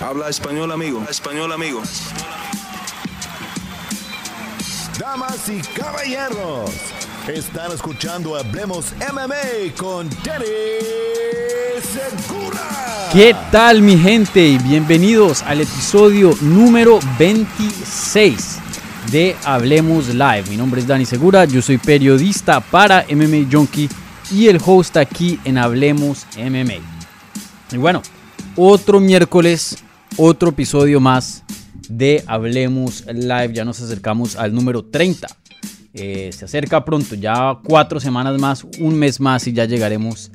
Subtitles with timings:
[0.00, 1.04] Habla español, amigo.
[1.08, 1.82] Español, amigo.
[4.98, 6.70] Damas y caballeros,
[7.28, 10.46] están escuchando Hablemos MMA con Danny
[11.80, 13.08] Segura.
[13.12, 14.44] ¿Qué tal mi gente?
[14.46, 18.58] Y bienvenidos al episodio número 26
[19.12, 20.44] de Hablemos Live.
[20.50, 23.88] Mi nombre es Dani Segura, yo soy periodista para MMA Junkie
[24.30, 26.82] y el host aquí en Hablemos MMA.
[27.70, 28.02] Y bueno,
[28.56, 29.83] otro miércoles,
[30.16, 31.44] otro episodio más
[31.88, 33.52] de Hablemos Live.
[33.52, 35.28] Ya nos acercamos al número 30.
[35.92, 40.32] Eh, se acerca pronto, ya cuatro semanas más, un mes más y ya llegaremos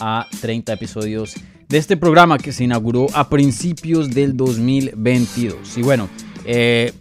[0.00, 1.34] a 30 episodios
[1.68, 5.78] de este programa que se inauguró a principios del 2022.
[5.78, 6.08] Y bueno,
[6.44, 6.92] eh,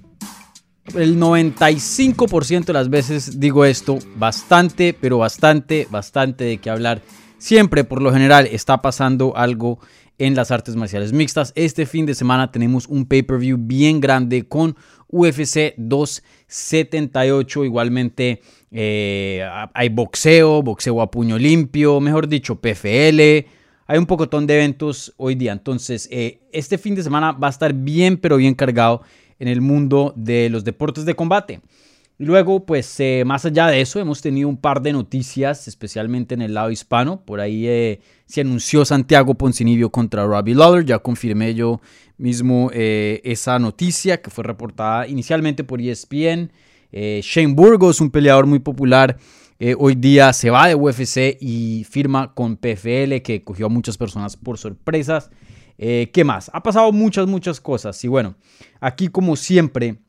[0.96, 7.02] el 95% de las veces digo esto, bastante, pero bastante, bastante de qué hablar.
[7.38, 9.80] Siempre, por lo general, está pasando algo
[10.22, 11.52] en las artes marciales mixtas.
[11.56, 14.76] Este fin de semana tenemos un pay-per-view bien grande con
[15.08, 17.66] UFC 278.
[17.66, 23.48] Igualmente eh, hay boxeo, boxeo a puño limpio, mejor dicho, PFL.
[23.88, 25.54] Hay un pocotón de eventos hoy día.
[25.54, 29.02] Entonces, eh, este fin de semana va a estar bien, pero bien cargado
[29.40, 31.62] en el mundo de los deportes de combate.
[32.22, 36.36] Y luego, pues eh, más allá de eso, hemos tenido un par de noticias, especialmente
[36.36, 37.26] en el lado hispano.
[37.26, 40.86] Por ahí eh, se anunció Santiago Poncinibio contra Robbie Lawler.
[40.86, 41.82] Ya confirmé yo
[42.20, 46.52] mismo eh, esa noticia que fue reportada inicialmente por ESPN.
[46.92, 49.18] Shane Burgos, un peleador muy popular,
[49.80, 54.38] hoy día se va de UFC y firma con PFL, que cogió a muchas personas
[54.38, 55.32] por sorpresas.
[55.78, 56.52] ¿Qué más?
[56.54, 58.04] Ha pasado muchas, muchas cosas.
[58.04, 58.36] Y bueno,
[58.80, 60.00] aquí como siempre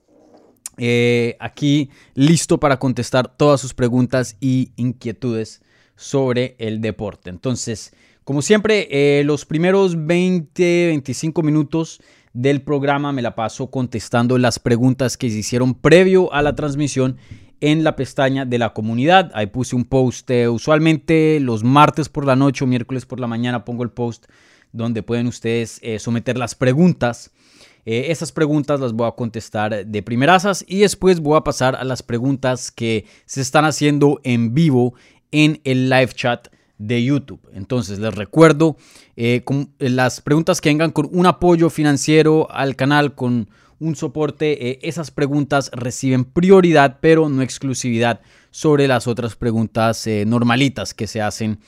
[0.78, 5.62] eh, aquí listo para contestar todas sus preguntas y inquietudes
[5.96, 7.30] sobre el deporte.
[7.30, 12.00] Entonces, como siempre, eh, los primeros 20, 25 minutos
[12.32, 17.18] del programa me la paso contestando las preguntas que se hicieron previo a la transmisión
[17.60, 19.30] en la pestaña de la comunidad.
[19.34, 23.26] Ahí puse un post, eh, usualmente los martes por la noche o miércoles por la
[23.26, 24.26] mañana pongo el post
[24.72, 27.30] donde pueden ustedes someter las preguntas
[27.84, 31.84] eh, esas preguntas las voy a contestar de primerasas y después voy a pasar a
[31.84, 34.94] las preguntas que se están haciendo en vivo
[35.32, 37.40] en el live chat de YouTube.
[37.52, 38.76] Entonces les recuerdo
[39.16, 39.44] eh,
[39.78, 45.10] las preguntas que vengan con un apoyo financiero al canal, con un soporte, eh, esas
[45.10, 51.58] preguntas reciben prioridad pero no exclusividad sobre las otras preguntas normalitas que se hacen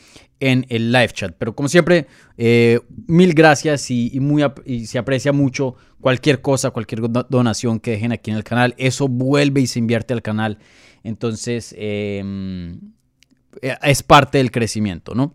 [0.40, 1.34] en el live chat.
[1.38, 7.00] Pero como siempre, eh, mil gracias y, muy, y se aprecia mucho cualquier cosa, cualquier
[7.28, 8.74] donación que dejen aquí en el canal.
[8.76, 10.58] Eso vuelve y se invierte al canal.
[11.02, 12.78] Entonces, em, eh,
[13.62, 15.34] es parte del crecimiento, ¿no?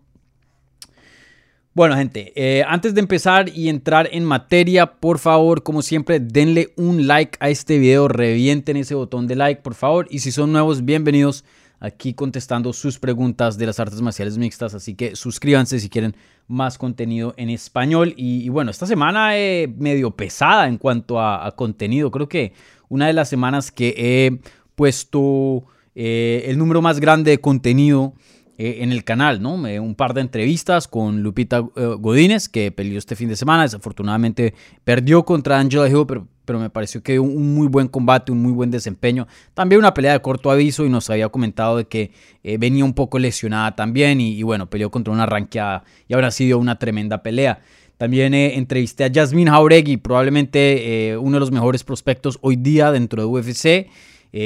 [1.73, 6.73] Bueno, gente, eh, antes de empezar y entrar en materia, por favor, como siempre, denle
[6.75, 10.07] un like a este video, revienten ese botón de like, por favor.
[10.09, 11.45] Y si son nuevos, bienvenidos
[11.79, 14.73] aquí contestando sus preguntas de las artes marciales mixtas.
[14.73, 16.15] Así que suscríbanse si quieren
[16.47, 18.13] más contenido en español.
[18.17, 22.11] Y, bueno, esta semana eh, medio pesada en cuanto a, contenido.
[22.11, 22.53] Creo que
[22.89, 24.39] una de las semanas que he
[24.75, 25.65] puesto
[25.95, 28.13] eh, el número más grande de contenido
[28.57, 29.53] eh, en el canal, ¿no?
[29.53, 33.63] un par de entrevistas con Lupita Godínez, que peleó este fin de semana.
[33.63, 38.41] Desafortunadamente perdió contra Angela Hill, pero pero me pareció que un muy buen combate, un
[38.41, 39.27] muy buen desempeño.
[39.53, 42.11] También una pelea de corto aviso y nos había comentado de que
[42.43, 46.57] eh, venía un poco lesionada también y, bueno, peleó contra una ranqueada y ahora sido
[46.57, 47.61] una tremenda pelea.
[47.97, 52.91] También eh, entrevisté a Jasmine Jauregui, probablemente eh, uno de los mejores prospectos hoy día
[52.91, 53.91] dentro de UFC,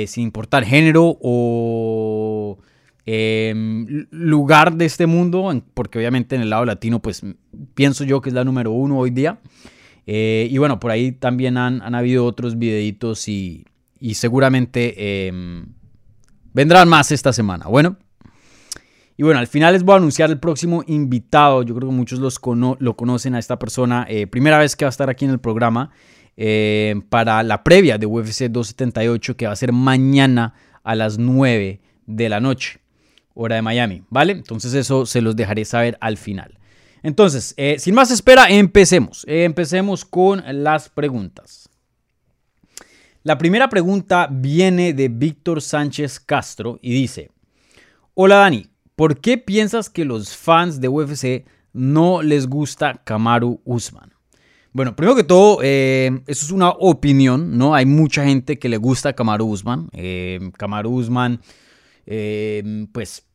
[0.08, 2.58] sin importar género o
[3.06, 7.22] em, lugar de este mundo, porque obviamente en el lado latino, pues
[7.74, 9.40] pienso yo que es la número uno hoy día.
[10.06, 13.66] Eh, y bueno, por ahí también han, habido otros videitos y,
[14.14, 15.68] seguramente em,
[16.54, 17.68] vendrán más esta semana.
[17.68, 17.98] Bueno.
[19.16, 21.62] Y bueno, al final les voy a anunciar el próximo invitado.
[21.62, 22.42] Yo creo que muchos los
[22.80, 24.08] lo conocen a esta persona.
[24.10, 25.92] Eh, primera vez que va a estar aquí en el programa
[26.38, 30.54] eh, para la previa de UFC 278 que va a ser mañana
[30.84, 32.80] a las 9 de la noche,
[33.34, 34.04] hora de Miami.
[34.10, 34.34] ¿Vale?
[34.34, 36.58] Entonces eso se los dejaré saber al final.
[37.04, 39.26] Entonces, eh, sin más espera, empecemos.
[39.28, 41.70] empecemos con las preguntas.
[43.26, 47.32] La primera pregunta viene de Víctor Sánchez Castro y dice,
[48.16, 54.13] hola Dani, ¿por qué piensas que los fans de UFC no les gusta Kamaru Usman?
[54.74, 57.76] Bueno, primero que todo, eh, eso es una opinión, ¿no?
[57.76, 59.90] Hay mucha gente que le gusta Kamaru Usman.
[59.94, 60.40] Eh,
[60.86, 61.40] Usman,
[62.92, 63.26] pues,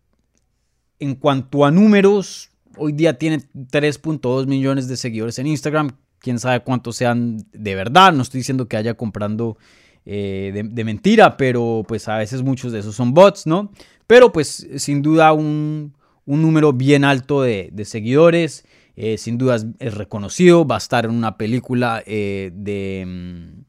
[0.98, 5.90] en cuanto a números, Hoy día tiene 3.2 millones de seguidores en Instagram.
[6.20, 8.12] quién sabe cuántos sean de verdad.
[8.12, 9.58] No estoy diciendo que haya comprando
[10.06, 13.72] eh, de, mentira, pero pues a veces muchos de esos son bots, ¿no?
[14.06, 15.94] Pero pues sin duda un,
[16.24, 18.64] número bien alto de, seguidores.
[19.00, 23.60] Eh, sin duda es, reconocido, va a estar en una película de, mm,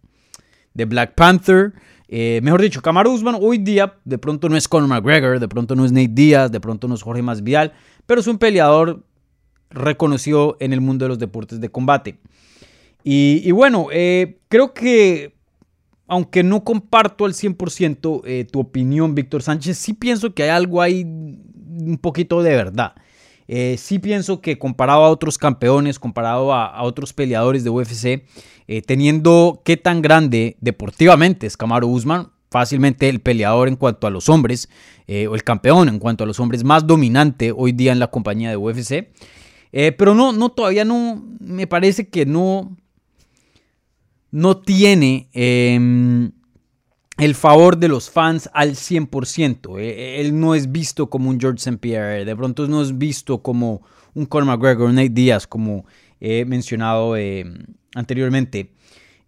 [0.73, 1.73] de Black Panther.
[2.07, 5.75] Eh, mejor dicho, Kamaru Usman hoy día de pronto no es Conor McGregor, de pronto
[5.75, 7.73] no es Nate Díaz, de pronto no es Jorge Masvidal,
[8.07, 9.03] pero es un peleador
[9.69, 12.17] reconocido en el mundo de los deportes de combate.
[13.03, 15.35] Y, bueno, eh, creo que
[16.07, 20.81] aunque no comparto al 100% eh, tu opinión, Víctor Sánchez, sí pienso que hay algo
[20.81, 22.95] ahí un poquito de verdad.
[23.77, 28.23] Sí pienso que comparado a otros campeones, comparado a otros peleadores de UFC,
[28.71, 34.11] eh, teniendo qué tan grande deportivamente es Camaro Usman, fácilmente el peleador en cuanto a
[34.11, 34.69] los hombres,
[35.07, 38.11] eh, o el campeón en cuanto a los hombres más dominante hoy día en la
[38.11, 39.09] compañía de UFC.
[39.71, 42.77] Eh, pero no, no, todavía no, me parece que no,
[44.29, 46.31] no tiene em,
[47.19, 49.79] el favor de los fans al 100%.
[49.79, 51.77] él no es visto como un George St.
[51.77, 53.81] Pierre, de pronto no es visto como
[54.13, 55.85] un Conor McGregor, Nate Diaz, como
[56.19, 57.15] he mencionado
[57.95, 58.71] anteriormente.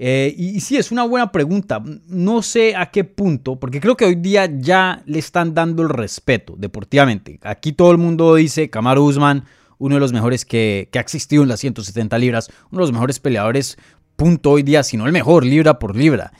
[0.03, 1.79] Eh, y, sí, es una buena pregunta.
[2.07, 5.89] No sé a qué punto, porque creo que hoy día ya le están dando el
[5.89, 7.39] respeto deportivamente.
[7.43, 9.45] Aquí todo el mundo dice Kamaru Usman,
[9.77, 13.19] uno de los mejores que, ha existido en las 170 libras, uno de los mejores
[13.19, 13.77] peleadores,
[14.15, 16.31] punto hoy día, si no el mejor, libra por libra.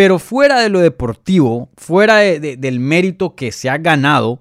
[0.00, 4.40] Pero fuera de lo deportivo, fuera del mérito que se ha ganado,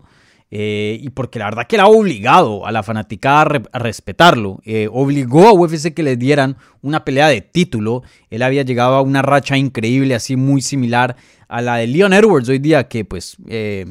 [0.52, 4.62] eh, y porque la verdad que él ha obligado a la fanaticada a, respetarlo.
[4.64, 8.04] Eh, obligó a UFC que le dieran una pelea de título.
[8.30, 11.18] Él había llegado a una racha increíble, así muy similar
[11.50, 13.86] a la de Leon Edwards hoy día, que pues eh,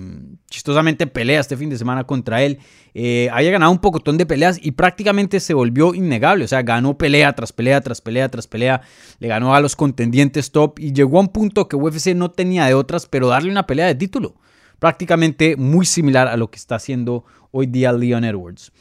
[0.50, 2.58] chistosamente pelea este fin de semana contra él.
[3.30, 6.44] había ganado un pocotón de peleas y prácticamente se volvió innegable.
[6.44, 8.82] O sea, ganó pelea tras pelea, tras pelea, tras pelea.
[9.18, 12.66] Le ganó a los contendientes top y llegó a un punto que UFC no tenía
[12.66, 14.34] de otras, pero darle una pelea de título
[14.78, 18.72] prácticamente muy similar a lo que está haciendo hoy día Leon Edwards.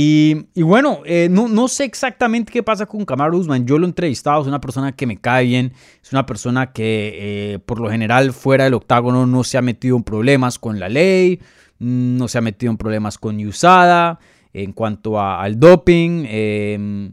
[0.00, 3.66] Y, bueno, eh, no, no, sé exactamente qué pasa con Kamaru Usman.
[3.66, 7.54] Yo lo he entrevistado, es una persona que me cae bien, es una persona que
[7.54, 10.88] eh, por lo general fuera del octágono no se ha metido en problemas con la
[10.88, 11.40] ley,
[11.80, 14.20] mm, no se ha metido en problemas con USADA
[14.52, 16.26] en cuanto al doping.
[16.28, 17.10] Eh,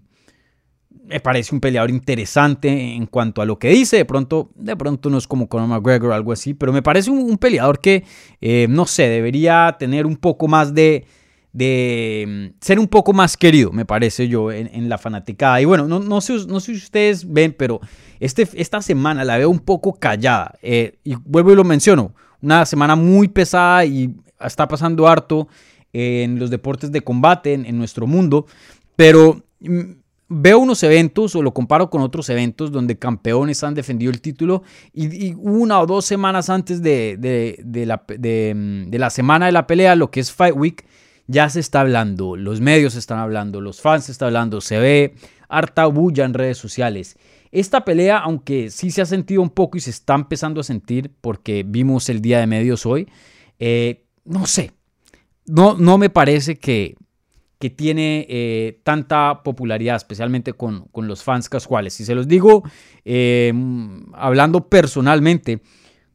[1.07, 3.97] me parece un peleador interesante en cuanto a lo que dice.
[3.97, 7.09] De pronto, de pronto no es como Conor McGregor o algo así, pero me parece
[7.09, 8.03] un, peleador que,
[8.41, 11.07] eh, no sé, debería tener un poco más de,
[11.55, 15.61] de mm, ser un poco más querido, me parece yo, en, la fanaticada.
[15.61, 17.79] Y bueno, no, no, sé, no sé si ustedes ven, pero
[18.19, 20.53] este, esta semana la veo un poco callada.
[20.61, 25.47] Eh, y vuelvo y lo menciono, una semana muy pesada y está pasando harto
[25.93, 28.47] en los deportes de combate en, nuestro mundo,
[28.97, 29.79] pero mm,
[30.27, 34.63] veo unos eventos o lo comparo con otros eventos donde campeones han defendido el título
[34.91, 37.17] y, una o dos semanas antes de,
[37.87, 40.85] la, mm, de, la, semana de la pelea, lo que es Fight Week,
[41.27, 45.15] ya se está hablando, los medios están hablando, los fans están hablando, se ve
[45.49, 47.17] harta bulla en redes sociales.
[47.51, 51.11] Esta pelea, aunque sí se ha sentido un poco y se está empezando a sentir
[51.21, 53.07] porque vimos el día de medios hoy,
[53.59, 54.71] eh, no sé,
[55.45, 56.95] no, no me parece que,
[57.59, 61.93] que tiene eh, tanta popularidad, especialmente con, los fans casuales.
[61.93, 62.63] Si se los digo,
[63.05, 63.53] eh,
[64.13, 65.61] hablando personalmente,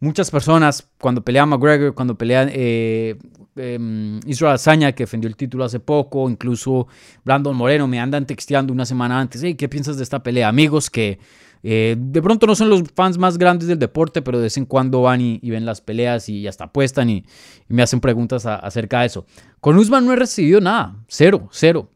[0.01, 3.17] muchas personas cuando pelean McGregor, cuando pelean eh,
[3.57, 6.89] em, Israel Azaña, que defendió el título hace poco, incluso
[7.25, 10.49] Brandon Moreno, me andan texteando una semana antes, hey, ¿qué piensas de esta pelea?
[10.49, 11.19] Amigos que
[11.63, 14.65] eh, de pronto no son los fans más grandes del deporte, pero de vez en
[14.65, 17.25] cuando van y, ven las peleas y hasta apuestan y,
[17.69, 19.27] me hacen preguntas acerca de eso.
[19.61, 21.91] Con Usman no he recibido nada, cero, cero.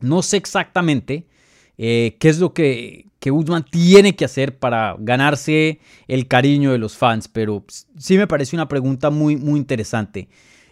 [0.00, 1.26] No sé exactamente
[1.78, 6.76] eh, qué es lo que, que Usman tiene que hacer para ganarse el cariño de
[6.76, 7.64] los fans, pero
[7.96, 10.28] sí me parece una pregunta muy, muy interesante.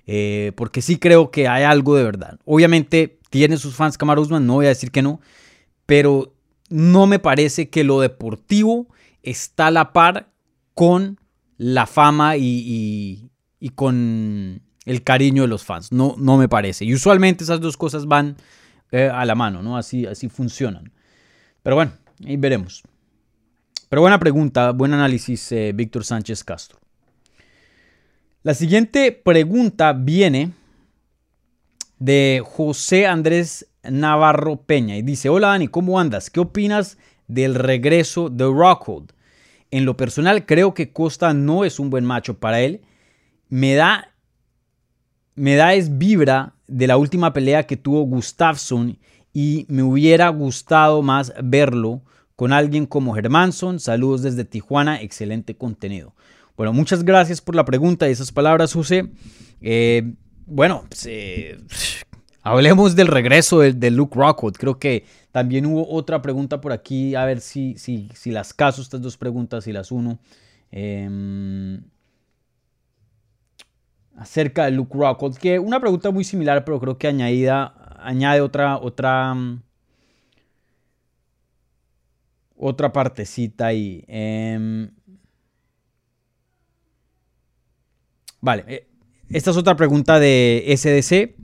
[0.07, 2.39] Eh, porque sí creo que hay algo de verdad.
[2.45, 5.23] Obviamente tiene sus fans Kamar Usman, no voy a decir que no,
[5.87, 6.35] pero
[6.69, 8.87] no me parece que lo deportivo
[9.23, 10.29] está a la par
[10.75, 11.19] con
[11.57, 13.31] la fama y,
[13.75, 15.91] con el cariño de los fans.
[15.91, 16.85] No, no me parece.
[16.85, 18.37] Y usualmente esas dos cosas van
[18.91, 19.79] eh, a la mano, ¿no?
[19.79, 20.93] Así, así funcionan.
[21.63, 21.93] Pero bueno,
[22.27, 22.83] ahí veremos.
[23.89, 26.79] Pero buena pregunta, buen análisis, eh, Víctor Sánchez Castro.
[28.43, 30.53] La siguiente pregunta viene
[31.99, 36.31] de José Andrés Navarro Peña y dice, hola Dani, ¿cómo andas?
[36.31, 36.99] ¿Qué opinas
[37.29, 39.13] del regreso de Rockhold?
[39.71, 42.83] En lo personal creo que Costa no es un buen macho para él.
[43.49, 44.13] Me da,
[45.35, 48.99] me da es vibra de la última pelea que tuvo Gustafsson
[49.33, 52.03] y me hubiera gustado más verlo
[52.37, 53.81] con alguien como Germanson.
[53.81, 56.15] Saludos desde Tijuana, excelente contenido.
[56.57, 59.11] Bueno, muchas gracias por la pregunta y esas palabras, José.
[59.61, 60.15] Eh,
[60.47, 61.59] bueno, pues, eh,
[62.43, 64.55] hablemos del regreso de, Luke Rockwood.
[64.55, 67.15] Creo que también hubo otra pregunta por aquí.
[67.15, 70.19] A ver si, si, si las caso estas dos preguntas y las uno.
[70.71, 71.83] Em,
[74.17, 78.79] acerca de Luke Rockwood, que una pregunta muy similar, pero creo que añadida, añade otra,
[78.79, 79.35] otra,
[82.57, 84.05] otra partecita ahí.
[84.07, 84.91] Em,
[88.41, 88.89] vale, eh,
[89.31, 91.37] esta es otra pregunta de SDC.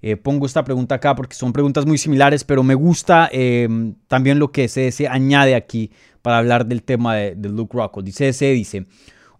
[0.00, 4.38] Eh, pongo esta pregunta acá porque son preguntas muy similares, pero me gusta em, también
[4.38, 5.90] lo que SDC añade aquí
[6.22, 8.04] para hablar del tema de, Luke Rockwood.
[8.04, 8.86] Dice SDC, dice...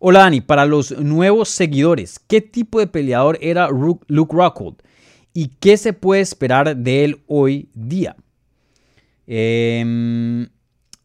[0.00, 4.76] Hola Dani, para los nuevos seguidores, ¿qué tipo de peleador era Luke Rockhold?
[5.40, 8.16] ¿Y qué se puede esperar de él hoy día?
[9.24, 10.48] Em,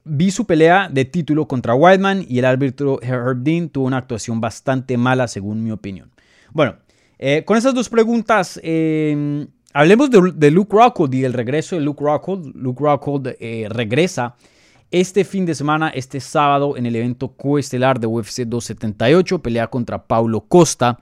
[0.03, 4.41] vi su pelea de título contra Wildman y el árbitro Herb Dean tuvo una actuación
[4.41, 6.09] bastante mala según mi opinión.
[6.51, 6.77] Bueno,
[7.19, 12.03] eh, con esas dos preguntas, em, hablemos de, Luke Rockhold y del regreso de Luke
[12.03, 12.55] Rockhold.
[12.55, 14.33] Luke Rockhold eh, regresa
[14.89, 20.07] este fin de semana, este sábado, en el evento coestelar de UFC 278, pelea contra
[20.07, 20.97] Paulo Costa.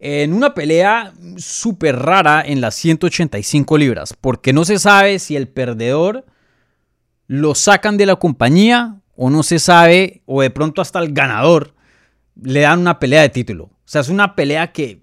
[0.00, 5.48] En una pelea súper rara en las 185 libras, porque no se sabe si el
[5.48, 6.24] perdedor
[7.26, 11.74] lo sacan de la compañía o no se sabe, o de pronto hasta el ganador
[12.40, 13.64] le dan una pelea de título.
[13.64, 15.02] O sea, es una pelea que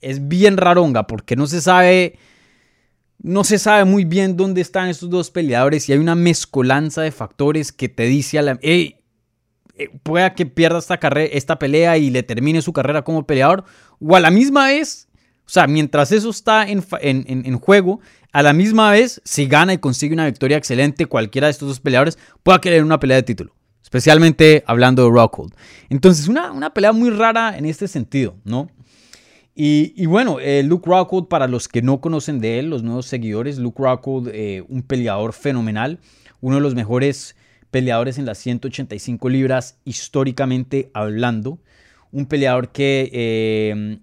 [0.00, 2.18] es bien raronga, porque no se sabe
[3.20, 7.10] no se sabe muy bien dónde están estos dos peleadores y hay una mezcolanza de
[7.10, 8.58] factores que te dice a la...
[10.02, 10.98] pueda que pierda esta,
[11.30, 13.64] esta pelea y le termine su carrera como peleador,
[14.00, 15.08] o a la misma vez,
[15.46, 16.80] o sea, mientras eso está en,
[17.58, 18.00] juego,
[18.32, 21.80] a la misma vez, si gana y consigue una victoria excelente, cualquiera de estos dos
[21.80, 25.54] peleadores pueda querer una pelea de título, especialmente hablando de Rockhold.
[25.88, 28.68] Entonces, una, una pelea muy rara en este sentido, ¿no?
[29.60, 33.58] Y, bueno, eh, Luke Rockwood, para los que no conocen de él, los nuevos seguidores,
[33.58, 35.98] Luke Rockwood, eh, un peleador fenomenal,
[36.40, 37.34] uno de los mejores
[37.70, 41.58] peleadores en las 185 libras históricamente hablando,
[42.12, 43.98] un peleador que eh,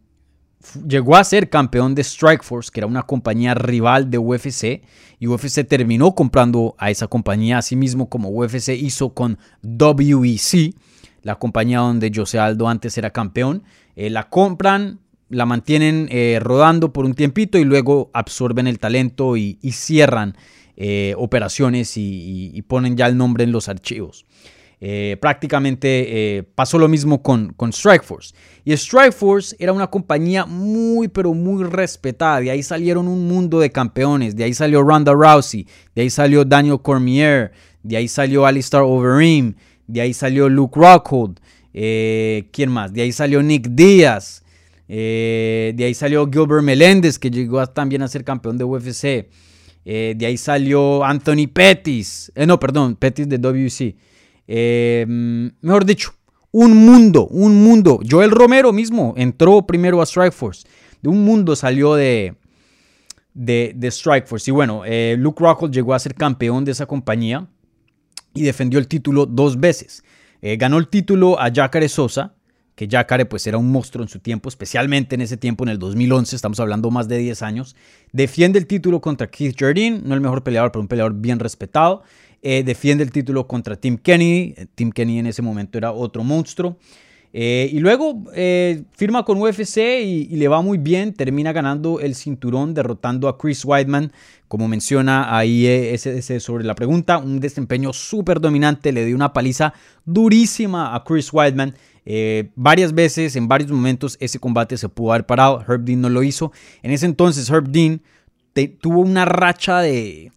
[0.87, 4.83] llegó a ser campeón de Strikeforce, que era una compañía rival de UFC,
[5.19, 10.75] y UFC terminó comprando a esa compañía, así mismo como UFC hizo con WEC,
[11.21, 13.63] la compañía donde José Aldo antes era campeón.
[13.95, 19.57] la compran, la mantienen eh, rodando por un tiempito y luego absorben el talento y,
[19.71, 20.35] cierran
[20.77, 24.25] eh, operaciones y, ponen ya el nombre en los archivos.
[24.81, 28.35] Eh, prácticamente pasó lo mismo con, con Strikeforce.
[28.65, 32.41] Y Strikeforce era una compañía muy, pero muy respetada.
[32.41, 34.35] De ahí salieron un mundo de campeones.
[34.35, 35.67] De ahí salió Ronda Rousey.
[35.93, 37.51] De ahí salió Daniel Cormier.
[37.83, 39.55] De ahí salió Alistair Overeem.
[39.87, 41.39] De ahí salió Luke Rockhold.
[41.71, 42.91] ¿Quién más?
[42.93, 44.43] De ahí salió Nick Díaz.
[44.87, 49.27] Eh, de ahí salió Gilbert Meléndez, que llegó también a ser campeón de UFC.
[49.85, 52.31] Eh, de ahí salió Anthony Pettis.
[52.35, 53.95] Eh, no, perdón, Pettis de WC.
[55.61, 56.13] mejor dicho,
[56.51, 57.99] un mundo, un mundo.
[58.09, 60.67] Joel Romero mismo entró primero a Strikeforce.
[61.01, 62.35] De un mundo salió de,
[63.33, 64.49] de, de Strikeforce.
[64.49, 64.81] Y bueno,
[65.17, 67.47] Luke Rockhold llegó a ser campeón de esa compañía
[68.33, 70.03] y defendió el título dos veces.
[70.41, 72.35] ganó el título a Jacare Sosa
[72.75, 75.79] que Jacare pues era un monstruo en su tiempo, especialmente en ese tiempo, en el
[75.79, 77.75] 2011, estamos hablando más de 10 años.
[78.11, 82.03] Defiende el título contra Keith Jardine, no el mejor peleador, pero un peleador bien respetado.
[82.41, 86.77] Eh, defiende el título contra Tim Kenny, Tim Kenny en ese momento era otro monstruo.
[87.37, 92.15] Eh, y luego eh, firma con UFC y, le va muy bien, termina ganando el
[92.15, 94.13] cinturón derrotando a Chris Weidman,
[94.47, 99.73] como menciona ahí ese sobre la pregunta, un desempeño súper dominante, le dio una paliza
[100.05, 105.25] durísima a Chris Weidman eh, varias veces, en varios momentos, ese combate se pudo haber
[105.25, 105.63] parado.
[105.67, 106.51] Herb Dean no lo hizo.
[106.83, 108.01] En ese entonces, Herb Dean
[108.79, 110.31] tuvo una racha de,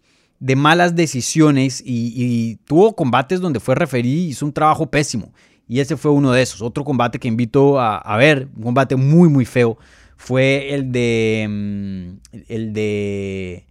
[0.57, 5.31] malas decisiones y, tuvo combates donde fue referí hizo un trabajo pésimo.
[5.67, 6.63] Y ese fue uno de esos.
[6.63, 9.77] Otro combate que invito a, ver, un combate muy, muy feo,
[10.17, 11.47] fue el de.
[11.47, 13.65] Mm, el de.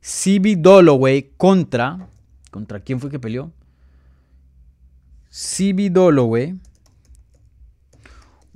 [0.00, 2.08] CB Dolloway contra.
[2.50, 3.52] ¿Contra quién fue que peleó?
[5.30, 6.54] CB Dolloway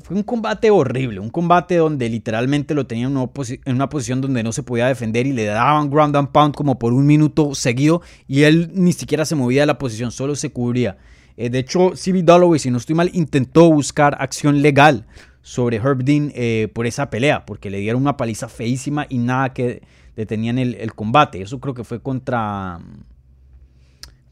[0.08, 4.52] fue un combate horrible, un combate donde literalmente lo tenían en una posición donde no
[4.52, 8.44] se podía defender y le daban ground and pound como por un minuto seguido y
[8.44, 10.96] él ni siquiera se movía de la posición, solo se cubría.
[11.36, 15.04] Eh, de hecho, CB Dalloway, si no estoy mal, intentó buscar acción legal
[15.42, 19.52] sobre Herb Dean eh, por esa pelea, porque le dieron una paliza feísima y nada
[19.52, 19.82] que
[20.16, 21.42] detenían el, combate.
[21.42, 22.80] Eso creo que fue contra...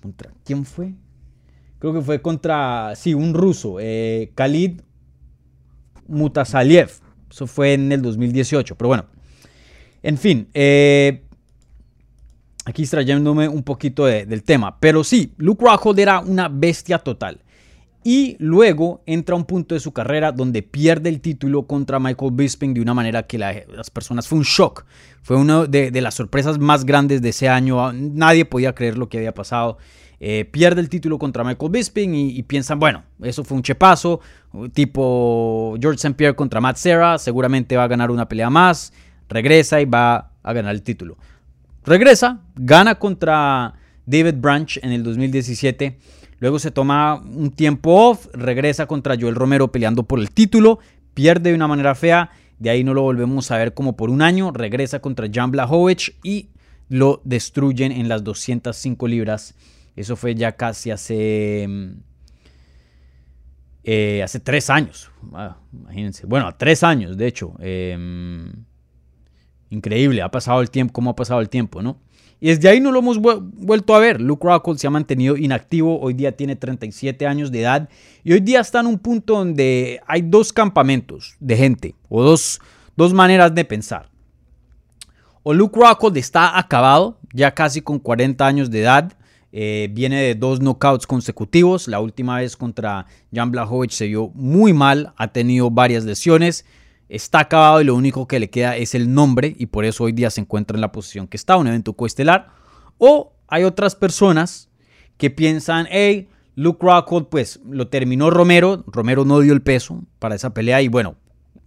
[0.00, 0.94] ¿Contra quién fue?
[1.80, 4.80] Creo que fue contra, sí, un ruso, eh, Khalid
[6.08, 6.90] Mutasaliev.
[7.30, 9.06] Eso fue en el 2018, pero bueno.
[10.02, 11.24] En fin, eh,
[12.64, 14.78] aquí extrayéndome un poquito del tema.
[14.78, 17.40] Pero sí, Luke Rockhold era una bestia total.
[18.04, 22.72] Y luego entra un punto de su carrera donde pierde el título contra Michael Bisping
[22.72, 24.84] de una manera que las personas fue un shock.
[25.22, 27.92] Fue una de, de, las sorpresas más grandes de ese año.
[27.92, 29.78] Nadie podía creer lo que había pasado.
[30.18, 34.20] Eh, pierde el título contra Michael Bisping y, piensan, bueno, eso fue un chepazo.
[34.72, 36.14] Tipo George St.
[36.14, 37.18] Pierre contra Matt Serra.
[37.18, 38.92] Seguramente va a ganar una pelea más.
[39.28, 41.16] Regresa y va a ganar el título.
[41.84, 43.74] Regresa, gana contra
[44.06, 45.98] David Branch en el 2017
[46.38, 50.80] Luego se toma un tiempo off, regresa contra Joel Romero peleando por el título,
[51.14, 54.20] pierde de una manera fea, de ahí no lo volvemos a ver como por un
[54.20, 56.48] año, regresa contra Jan Blachowicz y
[56.88, 59.54] lo destruyen en las 205 libras.
[59.96, 61.66] Eso fue ya casi hace...
[61.68, 61.92] Mm,
[63.88, 66.26] eh, hace tres años, ah, imagínense.
[66.26, 67.54] Bueno, tres años, de hecho.
[67.60, 68.52] Em,
[69.70, 72.00] increíble, ha pasado el tiempo, cómo ha pasado el tiempo, ¿no?
[72.40, 74.20] Y desde ahí no lo hemos vuelto a ver.
[74.20, 77.88] Luke Rockhold se ha mantenido inactivo, hoy día tiene 37 años de edad
[78.24, 82.60] y hoy día está en un punto donde hay dos campamentos de gente o dos,
[82.96, 84.10] dos maneras de pensar.
[85.44, 89.12] O Luke Rockhold está acabado, ya casi con 40 años de edad,
[89.58, 94.72] eh, viene de dos knockouts consecutivos, la última vez contra Jan Blachowicz se vio muy
[94.72, 96.66] mal, ha tenido varias lesiones
[97.08, 100.12] está acabado y lo único que le queda es el nombre y por eso hoy
[100.12, 102.48] día se encuentra en la posición que está, un evento coestelar.
[102.98, 104.68] O hay otras personas
[105.16, 110.34] que piensan, hey, Luke Rockhold, pues lo terminó Romero, Romero no dio el peso para
[110.34, 111.16] esa pelea y bueno,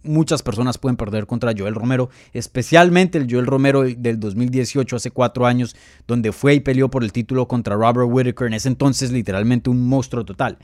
[0.02, 5.46] muchas personas pueden perder contra Joel Romero, especialmente el Joel Romero del 2018, hace cuatro
[5.46, 5.76] años,
[6.06, 9.86] donde fue y peleó por el título contra Robert Whittaker, en ese entonces literalmente un
[9.86, 10.58] monstruo total.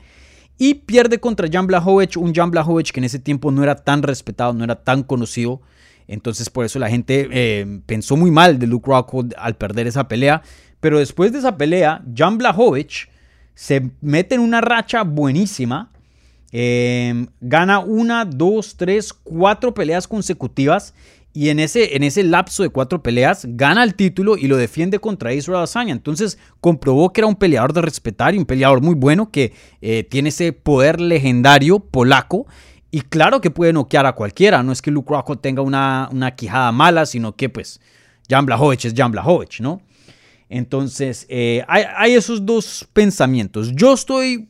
[0.57, 4.01] Y pierde contra Jan Blachowicz, un Jan Blachowicz que en ese tiempo no era tan
[4.01, 5.61] respetado, no era tan conocido.
[6.07, 10.07] Entonces por eso la gente eh, pensó muy mal de Luke Rockhold al perder esa
[10.07, 10.41] pelea.
[10.79, 13.09] Pero después de esa pelea, Jan Blachowicz
[13.53, 15.91] se mete en una racha buenísima.
[16.51, 20.93] Eh, gana una, dos, tres, cuatro peleas consecutivas
[21.37, 24.97] y en ese, en ese lapso de cuatro peleas gana el título y lo defiende
[24.97, 25.93] contra Israel Adesanya.
[25.93, 30.03] Entonces comprobó que era un peleador de respetar y un peleador muy bueno que eh,
[30.03, 32.47] tiene ese poder legendario polaco.
[32.89, 34.63] Y claro que puede noquear a cualquiera.
[34.63, 37.81] No es que Luke tenga una, una quijada mala, sino que pues
[38.27, 39.81] Jan Blachowicz es Jan Blachowicz, ¿no?
[40.49, 43.73] Entonces eh, hay, hay esos dos pensamientos.
[43.75, 44.47] Yo estoy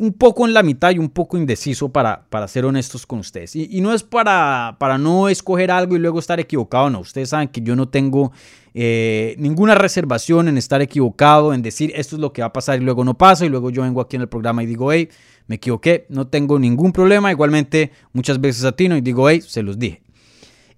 [0.00, 3.54] un poco en la mitad y un poco indeciso para, para ser honestos con ustedes.
[3.54, 7.00] Y, no es para, para no escoger algo y luego estar equivocado, no.
[7.00, 8.32] Ustedes saben que yo no tengo
[8.72, 12.80] eh, ninguna reservación en estar equivocado, en decir esto es lo que va a pasar
[12.80, 15.10] y luego no pasa y luego yo vengo aquí en el programa y digo, hey,
[15.48, 17.30] me equivoqué, no tengo ningún problema.
[17.30, 20.00] Igualmente muchas veces atino y digo, hey, se los dije.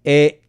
[0.03, 0.42] Eh,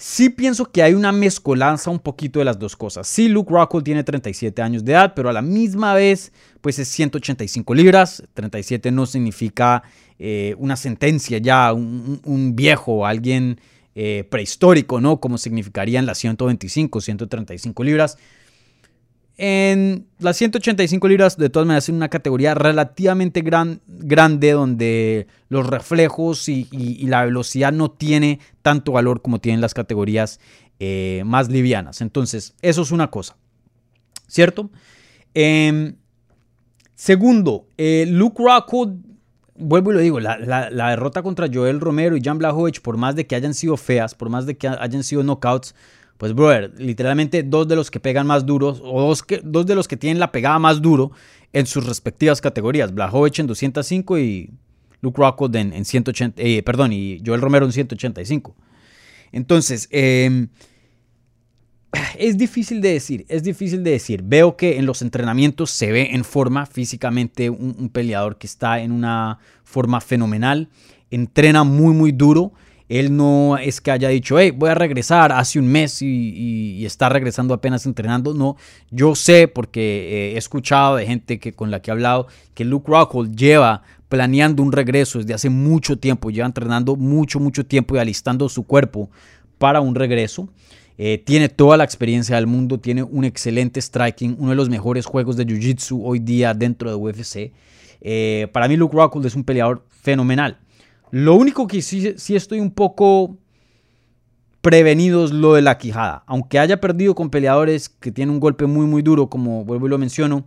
[0.00, 3.08] Sí pienso que hay una mezcolanza un poquito de las dos cosas.
[3.08, 6.86] Sí, Luke Rockhold tiene 37 años de edad, pero a la misma vez, pues es
[6.86, 8.22] 185 libras.
[8.34, 9.82] 37 no significa
[10.20, 13.60] eh, una sentencia ya, un, viejo, alguien
[13.96, 15.18] eh, prehistórico, ¿no?
[15.18, 18.18] Como significarían las 125, 135 libras.
[19.40, 25.64] En las 185 libras, de todas maneras, es una categoría relativamente gran, grande donde los
[25.64, 26.66] reflejos y,
[27.06, 30.40] la velocidad no tiene tanto valor como tienen las categorías
[30.80, 32.00] eh, más livianas.
[32.00, 33.36] Entonces, eso es una cosa.
[34.26, 34.70] ¿Cierto?
[35.34, 35.94] Em,
[36.96, 38.96] segundo, eh, Luke Rockwood,
[39.54, 43.28] vuelvo y lo digo, la, derrota contra Joel Romero y Jan Blachowicz, por más de
[43.28, 45.76] que hayan sido feas, por más de que hayan sido knockouts,
[46.18, 49.76] pues, brother, literalmente dos de los que pegan más duros, o dos, que, dos de
[49.76, 51.12] los que tienen la pegada más duro
[51.52, 52.92] en sus respectivas categorías.
[52.92, 54.50] Blachowicz en 205 y
[55.00, 58.54] Luke Rockwood en, 180, eh, perdón, y Joel Romero en 185.
[59.30, 60.48] Entonces, em,
[62.18, 64.22] es difícil de decir, es difícil de decir.
[64.24, 68.80] Veo que en los entrenamientos se ve en forma físicamente un, un peleador que está
[68.80, 70.68] en una forma fenomenal,
[71.12, 72.52] entrena muy, muy duro.
[72.88, 77.08] Él no es que haya dicho, hey, voy a regresar hace un mes y, está
[77.08, 78.32] regresando apenas entrenando.
[78.32, 78.56] No,
[78.90, 82.64] yo sé porque eh, he escuchado de gente que, con la que he hablado que
[82.64, 87.94] Luke Rockhold lleva planeando un regreso desde hace mucho tiempo, lleva entrenando mucho, mucho tiempo
[87.94, 89.10] y alistando su cuerpo
[89.58, 90.48] para un regreso.
[90.96, 95.06] Eh, tiene toda la experiencia del mundo, tiene un excelente striking, uno de los mejores
[95.06, 97.52] juegos de Jiu-Jitsu hoy día dentro de UFC.
[98.00, 100.58] Eh, para mí Luke Rockhold es un peleador fenomenal.
[101.10, 103.36] Lo único que sí, estoy un poco
[104.60, 106.24] prevenido es lo de la quijada.
[106.26, 109.90] Aunque haya perdido con peleadores que tienen un golpe muy, muy duro, como vuelvo y
[109.90, 110.46] lo menciono,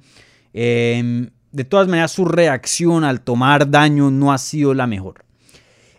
[0.53, 5.25] em, de todas maneras su reacción al tomar daño no ha sido la mejor.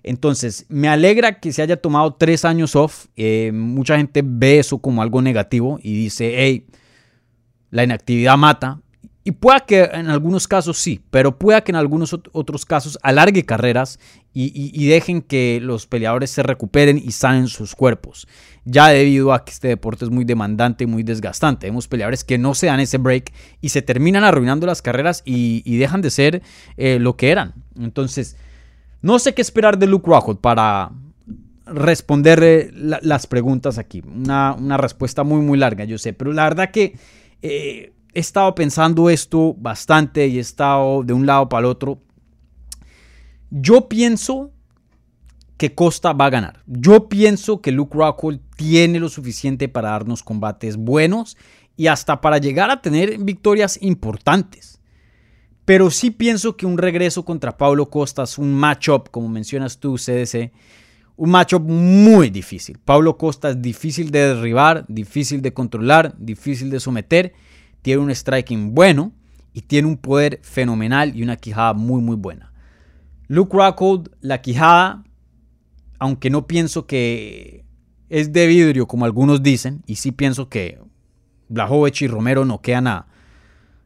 [0.02, 3.06] Entonces, me alegra que se haya tomado tres años off.
[3.16, 6.66] Eh, mucha gente ve eso como algo negativo y dice, hey,
[7.70, 8.80] la inactividad mata.
[9.24, 13.44] Y pueda que en algunos casos sí, pero pueda que en algunos otros casos alargue
[13.44, 14.00] carreras
[14.34, 18.26] y, dejen que los peleadores se recuperen y sanen sus cuerpos.
[18.64, 21.66] Ya debido a que este deporte es muy demandante y muy desgastante.
[21.66, 25.76] Vemos peleadores que no se dan ese break y se terminan arruinando las carreras y,
[25.76, 26.42] dejan de ser
[26.76, 27.54] eh, lo que eran.
[27.78, 28.36] Entonces,
[29.02, 30.90] no sé qué esperar de Luke Rockhold para
[31.66, 34.02] responder las preguntas aquí.
[34.04, 36.96] Una, respuesta muy, muy larga, yo sé, pero la verdad que...
[37.42, 41.98] Eh, he estado pensando esto bastante y he estado de un lado para el otro.
[43.50, 44.50] Yo pienso
[45.56, 46.62] que Costa va a ganar.
[46.66, 51.36] Yo pienso que Luke Rockhold tiene lo suficiente para darnos combates buenos
[51.76, 54.80] y hasta para llegar a tener victorias importantes.
[55.64, 59.94] Pero sí pienso que un regreso contra Pablo Costa es un matchup, como mencionas tú,
[59.94, 60.50] CDC,
[61.16, 62.78] un matchup muy difícil.
[62.84, 67.32] Pablo Costa es difícil de derribar, difícil de controlar, difícil de someter
[67.82, 69.12] tiene un striking bueno
[69.52, 72.52] y tiene un poder fenomenal y una quijada muy muy buena.
[73.28, 75.04] Luke Rockhold, la quijada,
[75.98, 77.64] aunque no pienso que
[78.08, 80.78] es de vidrio como algunos dicen, y sí pienso que
[81.48, 83.06] Blachowicz y Romero no quedan a,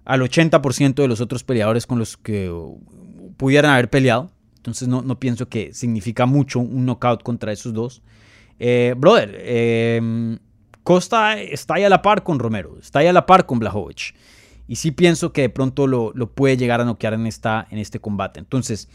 [0.05, 2.53] al 80% de los otros peleadores con los que
[3.37, 4.31] pudieran haber peleado.
[4.57, 8.03] Entonces no, no pienso que significa mucho un knockout contra esos dos.
[8.59, 10.39] Eh, brother, eh,
[10.87, 14.15] Costa está ahí a la par con Romero, está ahí a la par con Blahovic.
[14.69, 17.99] Y sí pienso que de pronto lo, puede llegar a noquear en, esta, en este
[17.99, 18.39] combate.
[18.39, 18.89] Entonces,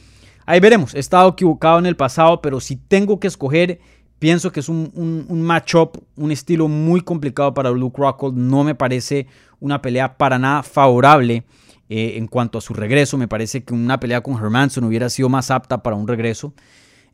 [0.45, 0.95] ahí veremos.
[0.95, 3.81] He estado equivocado en el pasado, pero si tengo que escoger,
[4.19, 8.37] pienso que es un, un, matchup, un estilo muy complicado para Luke Rockhold.
[8.37, 9.27] No me parece
[9.59, 11.43] una pelea para nada favorable
[11.89, 13.17] eh, en cuanto a su regreso.
[13.17, 16.53] Me parece que una pelea con Hermanson hubiera sido más apta para un regreso.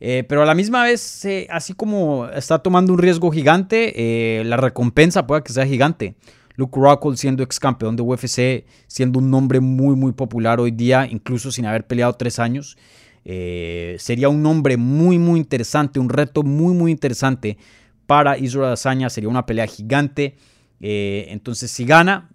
[0.00, 4.44] Eh, pero a la misma vez, eh, así como está tomando un riesgo gigante, eh,
[4.44, 6.14] la recompensa puede que sea gigante.
[6.54, 11.06] Luke Rockhold siendo ex campeón de UFC, siendo un nombre muy, muy popular hoy día,
[11.08, 12.76] incluso sin haber peleado tres años.
[13.24, 17.58] sería un nombre muy, muy interesante, un reto muy, muy interesante
[18.06, 19.10] para Israel Azaña.
[19.10, 20.36] Sería una pelea gigante.
[20.80, 22.30] entonces, si gana,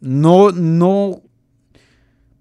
[0.00, 1.22] no, no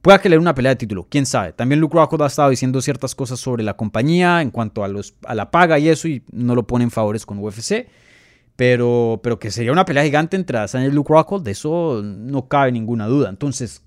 [0.05, 1.51] Pueda que le una pelea de título, quién sabe.
[1.53, 5.49] También Luke Rockhold ha estado diciendo ciertas cosas sobre la compañía en cuanto a, la
[5.49, 7.87] paga y eso, y no lo pone en favores con UFC.
[8.55, 12.47] Pero, pero que sería una pelea gigante entre Adesanya y Luke Rockhold, de eso no
[12.47, 13.29] cabe ninguna duda.
[13.31, 13.81] Entonces,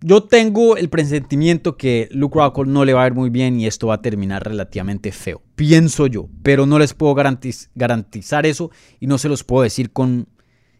[0.00, 3.68] yo tengo el presentimiento que Luke Rockhold no le va a ir muy bien y
[3.68, 5.40] esto va a terminar relativamente feo.
[5.54, 10.26] Pienso yo, pero no les puedo garantizar eso y no se los puedo decir con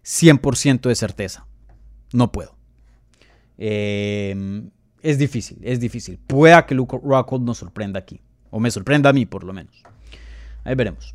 [0.02, 1.46] 100% de certeza.
[2.12, 2.57] No puedo.
[3.58, 4.70] Em,
[5.02, 6.18] es difícil, es difícil.
[6.26, 8.20] Pueda que Luke Rockhold nos sorprenda aquí.
[8.50, 9.82] O me sorprenda a mí, por lo menos.
[10.64, 11.14] Ahí veremos.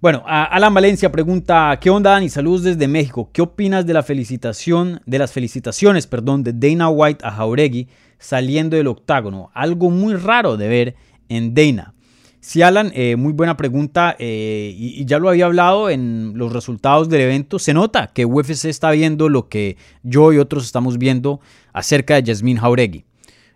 [0.00, 2.30] Bueno, Alan Valencia pregunta, ¿qué onda Dani?
[2.30, 3.28] Saludos desde México.
[3.34, 7.88] ¿Qué opinas de la felicitación, de las felicitaciones, perdón, de Dana White a Jauregui
[8.18, 9.50] saliendo del octágono?
[9.52, 10.94] Algo muy raro de ver
[11.28, 11.92] en Dana.
[12.40, 14.16] Sí, Alan, eh, muy buena pregunta.
[14.18, 17.58] Eh, y, ya lo había hablado en los resultados del evento.
[17.58, 21.40] Se nota que UFC está viendo lo que yo y otros estamos viendo
[21.74, 23.04] acerca de Jasmine Jauregui.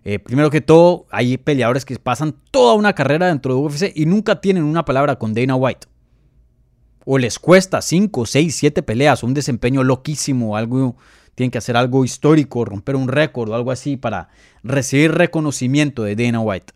[0.05, 4.05] Eh, primero que todo, hay peleadores que pasan toda una carrera dentro de UFC y
[4.05, 5.87] nunca tienen una palabra con Dana White.
[7.07, 10.97] O les cuesta 5, 6, 7 peleas, un desempeño loquísimo, algo,
[11.35, 14.29] tienen que hacer algo histórico, romper un récord o algo así para
[14.63, 16.75] recibir reconocimiento de Dana White.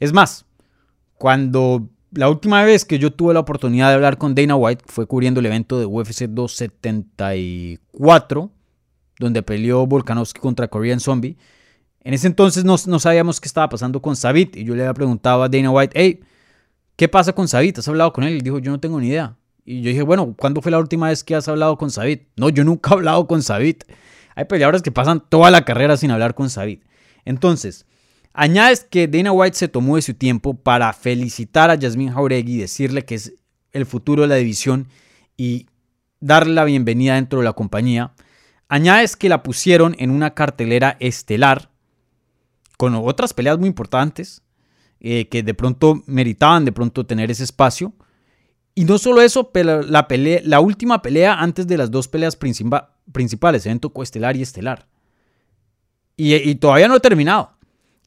[0.00, 0.46] Es más,
[1.18, 5.06] cuando la última vez que yo tuve la oportunidad de hablar con Dana White fue
[5.06, 8.50] cubriendo el evento de UFC 274,
[9.18, 11.38] donde peleó Volkanovski contra Korean Zombie.
[12.00, 15.42] En ese entonces no, sabíamos qué estaba pasando con Sabit y yo le había preguntado
[15.42, 16.20] a Dana White, hey,
[16.94, 17.78] ¿qué pasa con Sabit?
[17.78, 18.36] ¿Has hablado con él?
[18.36, 19.36] Y dijo, yo no tengo ni idea.
[19.64, 22.28] Y yo dije, bueno, ¿cuándo fue la última vez que has hablado con Sabit?
[22.36, 23.82] No, yo nunca he hablado con Sabit.
[24.36, 26.84] Hay peleadores que pasan toda la carrera sin hablar con Sabit.
[27.24, 27.86] Entonces,
[28.38, 32.58] Añades que Dana White se tomó de su tiempo para felicitar a Jasmine Jauregui y
[32.58, 33.32] decirle que es
[33.72, 34.88] el futuro de la división
[35.38, 35.68] y
[36.20, 38.12] darle la bienvenida dentro de la compañía.
[38.68, 41.70] Añades que la pusieron en una cartelera estelar
[42.76, 44.42] con otras peleas muy importantes
[45.00, 47.94] eh, que de pronto meritaban de pronto tener ese espacio.
[48.74, 52.36] Y no solo eso, pero la, pelea, la última pelea antes de las dos peleas
[52.36, 54.86] principales, evento coestelar y estelar.
[56.18, 57.55] Y, todavía no he terminado.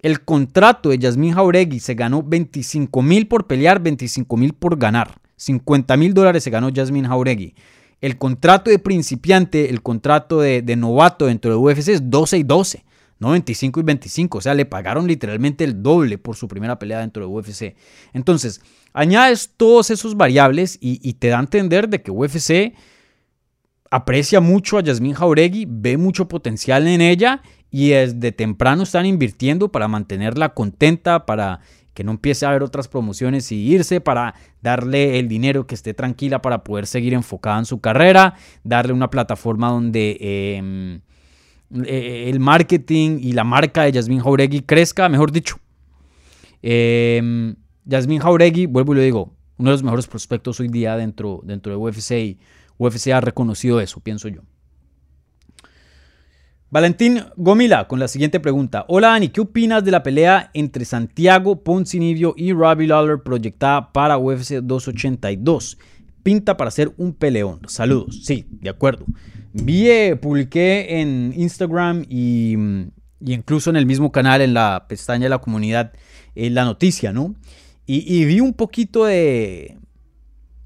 [0.01, 5.19] El contrato de Yasmin Jauregui se ganó 25 mil por pelear, 25 mil por ganar.
[5.35, 7.55] 50 mil dólares se ganó Yasmin Jauregui.
[8.01, 12.85] El contrato de principiante, el contrato de, novato dentro de UFC es 12 y 12,
[13.19, 14.37] no 25 y 25.
[14.37, 17.75] O sea, le pagaron literalmente el doble por su primera pelea dentro de UFC.
[18.13, 18.61] Entonces,
[18.93, 22.73] añades todos esos variables y, te da a entender de que UFC
[23.91, 29.71] aprecia mucho a Yasmin Jauregui, ve mucho potencial en ella y desde temprano están invirtiendo
[29.71, 31.61] para mantenerla contenta, para
[31.93, 35.93] que no empiece a haber otras promociones y irse, para darle el dinero que esté
[35.93, 41.01] tranquila para poder seguir enfocada en su carrera, darle una plataforma donde em,
[41.85, 45.59] eh, el marketing y la marca de Yasmin Jauregui crezca, mejor dicho.
[46.61, 47.53] Eh,
[47.85, 51.71] Yasmin Jauregui, vuelvo y lo digo, uno de los mejores prospectos hoy día dentro, dentro
[51.71, 52.39] de UFC y
[52.77, 54.41] UFC ha reconocido eso, pienso yo.
[56.71, 58.85] Valentín Gomila con la siguiente pregunta.
[58.87, 64.19] Hola Dani, ¿qué opinas de la pelea entre Santiago Poncinibio y Robbie Lawler proyectada para
[64.19, 65.79] UFC 282?
[66.21, 67.61] Pinta para ser un peleón.
[67.67, 68.21] Saludos.
[68.23, 69.05] Sí, de acuerdo.
[69.51, 72.55] Vi, eh, publiqué en Instagram y,
[73.21, 75.93] incluso en el mismo canal, en la pestaña de la comunidad,
[76.35, 77.33] eh, la noticia, ¿no?
[77.91, 79.79] y vi un poquito de,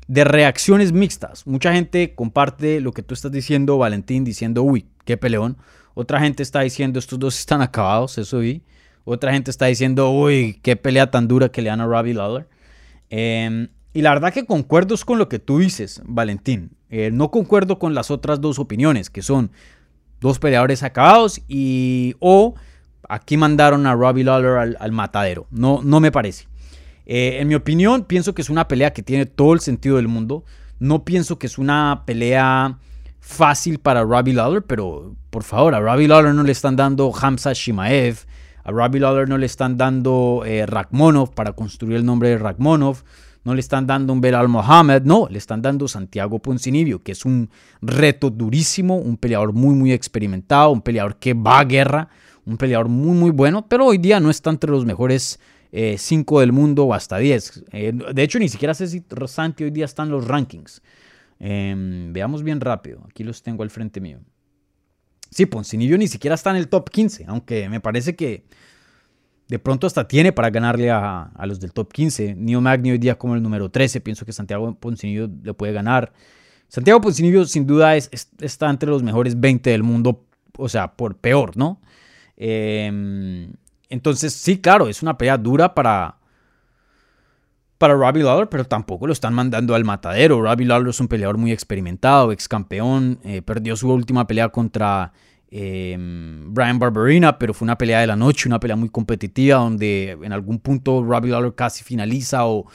[0.07, 1.47] de reacciones mixtas.
[1.47, 5.57] Mucha gente comparte lo que tú estás diciendo, Valentín, diciendo, uy, qué peleón.
[5.93, 8.61] Otra gente está diciendo, estos dos están acabados, eso vi.
[9.05, 12.47] Otra gente está diciendo, uy, qué pelea tan dura que le dan a Robbie Lawler.
[13.09, 16.71] Em, y la verdad que concuerdo con lo que tú dices, Valentín.
[16.89, 19.51] Eh, no concuerdo con las otras dos opiniones, que son
[20.19, 22.55] dos peleadores acabados y o
[23.09, 25.47] aquí mandaron a Robbie Lawler al, al matadero.
[25.51, 26.47] No, no me parece.
[27.05, 30.07] Eh, en mi opinión, pienso que es una pelea que tiene todo el sentido del
[30.07, 30.45] mundo.
[30.79, 32.79] No pienso que es una pelea
[33.23, 37.53] fácil para Robbie Lawler, pero por favor, a Robbie Lawler no le están dando Hamza
[37.53, 38.17] Shimaev,
[38.65, 42.97] a Robbie Lawler no le están dando eh, Rakhmonov para construir el nombre de Rakhmonov,
[43.45, 47.23] no le están dando un Belal Mohamed, no, le están dando Santiago Poncinibio, que es
[47.23, 47.49] un
[47.81, 52.09] reto durísimo, un peleador muy, muy experimentado, un peleador que va a guerra,
[52.45, 55.39] un peleador muy, muy bueno, pero hoy día no está entre los mejores
[55.71, 57.63] 5 eh, del mundo o hasta 10.
[57.71, 60.81] Eh, de hecho, ni siquiera sé si Santi hoy día están los rankings.
[61.39, 63.03] Em, veamos bien rápido.
[63.09, 64.19] Aquí los tengo al frente mío.
[65.29, 68.45] Sí, Poncinibio ni siquiera está en el top 15, aunque me parece que
[69.47, 72.35] de pronto hasta tiene para ganarle a, los del top 15.
[72.35, 76.13] Neo Magni hoy día como el número 13, pienso que Santiago Poncinibio le puede ganar.
[76.67, 80.25] Santiago Poncinibio sin duda es, está entre los mejores 20 del mundo,
[80.57, 81.81] o sea, por peor, ¿no?
[82.37, 83.49] Eh,
[83.89, 86.17] entonces, sí, claro, es una pelea dura para,
[87.77, 90.41] para Robbie Lawler, pero tampoco lo están mandando al matadero.
[90.41, 95.13] Robbie Lawler es un peleador muy experimentado, ex campeón, eh, perdió su última pelea contra
[95.55, 100.17] Em, Brian Barberina, pero fue una pelea de la noche, una pelea muy competitiva donde
[100.23, 102.65] en algún punto Robbie Lawler casi finaliza o,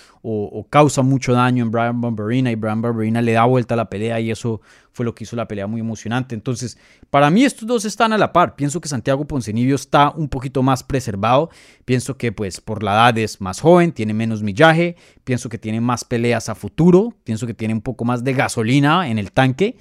[0.70, 4.20] causa mucho daño en Brian Barberina y Brian Barberina le da vuelta a la pelea
[4.20, 4.60] y eso
[4.92, 6.36] fue lo que hizo la pelea muy emocionante.
[6.36, 6.78] Entonces,
[7.10, 8.54] para mí estos dos están a la par.
[8.54, 11.50] Pienso que Santiago Poncenibio está un poquito más preservado.
[11.84, 15.80] Pienso que pues por la edad es más joven, tiene menos millaje, pienso que tiene
[15.80, 19.76] más peleas a futuro, pienso que tiene un poco más de gasolina en el tanque.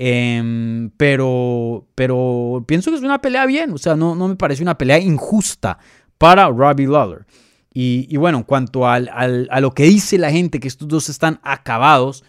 [0.00, 4.62] Em, pero, pero pienso que es una pelea bien, o sea, no, no me parece
[4.62, 5.78] una pelea injusta
[6.18, 7.26] para Robbie Lawler.
[7.80, 11.38] Y, bueno, en cuanto al, a lo que dice la gente, que estos dos están
[11.42, 12.24] acabados,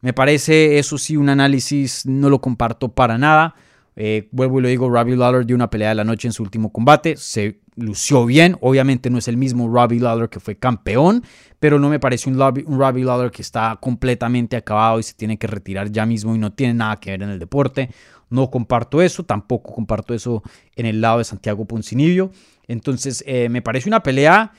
[0.00, 3.54] me parece eso sí un análisis, no lo comparto para nada.
[3.94, 6.42] Eh, vuelvo y lo digo, Robbie Lawler dio una pelea de la noche en su
[6.42, 11.24] último combate, se lució bien, obviamente no es el mismo Robbie Lawler que fue campeón,
[11.60, 15.38] pero no me parece un, un Robbie Lawler que está completamente acabado y se tiene
[15.38, 17.90] que retirar ya mismo y no tiene nada que ver en el deporte.
[18.30, 20.42] No comparto eso, tampoco comparto eso
[20.76, 22.30] en el lado de Santiago Poncinibio.
[22.66, 24.52] Entonces, eh, me parece una pelea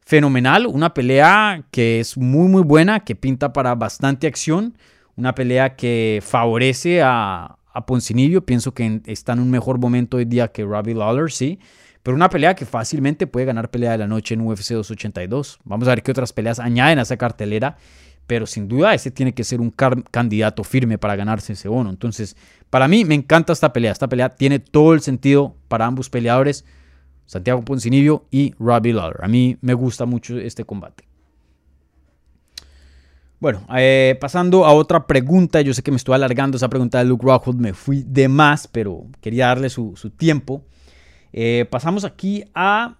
[0.00, 4.76] fenomenal, una pelea que es muy muy buena, que pinta para bastante acción,
[5.16, 8.44] una pelea que favorece a, a Poncinibio.
[8.44, 11.58] Pienso que está en un mejor momento hoy día que Robbie Lawler, sí.
[12.06, 15.58] Pero una pelea que fácilmente puede ganar pelea de la noche en UFC 282.
[15.64, 17.78] Vamos a ver qué otras peleas añaden a esa cartelera.
[18.28, 21.90] Pero sin duda ese tiene que ser un candidato firme para ganarse ese bono.
[21.90, 22.36] Entonces,
[22.70, 23.90] para mí me encanta esta pelea.
[23.90, 26.64] Esta pelea tiene todo el sentido para ambos peleadores.
[27.24, 29.24] Santiago Poncinibio y Robbie Lawler.
[29.24, 31.02] A mí me gusta mucho este combate.
[33.40, 37.06] Bueno, eh, pasando a otra pregunta, yo sé que me estoy alargando esa pregunta de
[37.06, 40.62] Luke Rockwood, me fui de más, pero quería darle su, tiempo.
[41.36, 42.96] Eh, pasamos aquí a...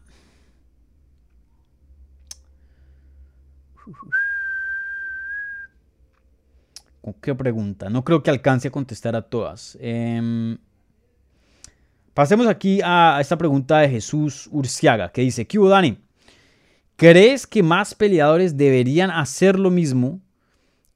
[7.01, 7.89] ¿Con qué pregunta?
[7.89, 9.79] No creo que alcance a contestar a todas.
[9.81, 10.59] Em,
[12.17, 15.99] Pasemos aquí a esta pregunta de Jesús Urciaga, que dice, ¿qué Dani?
[16.97, 20.23] ¿Crees que más peleadores deberían hacer lo mismo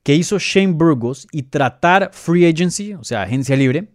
[0.03, 3.89] que hizo Shane Burgos y tratar free agency, o sea, agencia libre?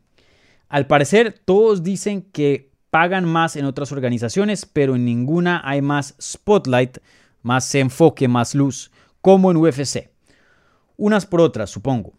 [0.69, 6.15] Al parecer, todos dicen que pagan más en otras organizaciones, pero en ninguna hay más
[6.21, 6.99] spotlight,
[7.41, 10.12] más enfoque, más luz, como en UFC.
[10.95, 12.13] Unas por otras, supongo.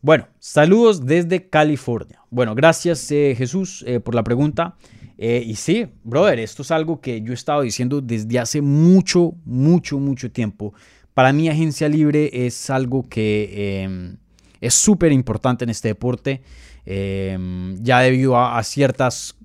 [0.00, 2.22] Bueno, saludos desde California.
[2.30, 4.78] Bueno, gracias eh, Jesús eh, por la pregunta.
[5.18, 9.34] Eh, y sí, brother, esto es algo que yo he estado diciendo desde hace mucho,
[9.44, 10.72] mucho, mucho tiempo.
[11.12, 14.16] Para mí agencia libre es algo que em,
[14.62, 16.40] es súper importante en este deporte,
[16.86, 19.36] em, ya debido a, ciertas,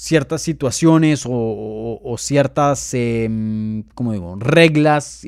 [0.00, 5.26] ciertas situaciones o, ciertas, em, ¿cómo digo?, reglas,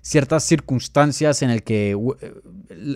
[0.00, 1.96] ciertas circunstancias en el que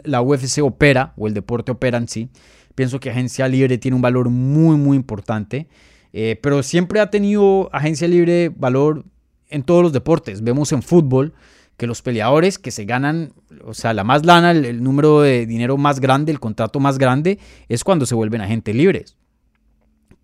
[0.05, 2.29] la UFC opera o el deporte opera en sí.
[2.77, 5.67] Pienso que agencia libre tiene un valor muy, muy importante.
[6.12, 9.05] Eh, pero siempre ha tenido agencia libre valor
[9.51, 10.43] en todos los deportes.
[10.43, 11.35] Vemos en fútbol
[11.77, 13.33] que los peleadores que se ganan,
[13.64, 17.38] o sea, la más lana, el, número de dinero más grande, el contrato más grande,
[17.69, 19.17] es cuando se vuelven agentes libres.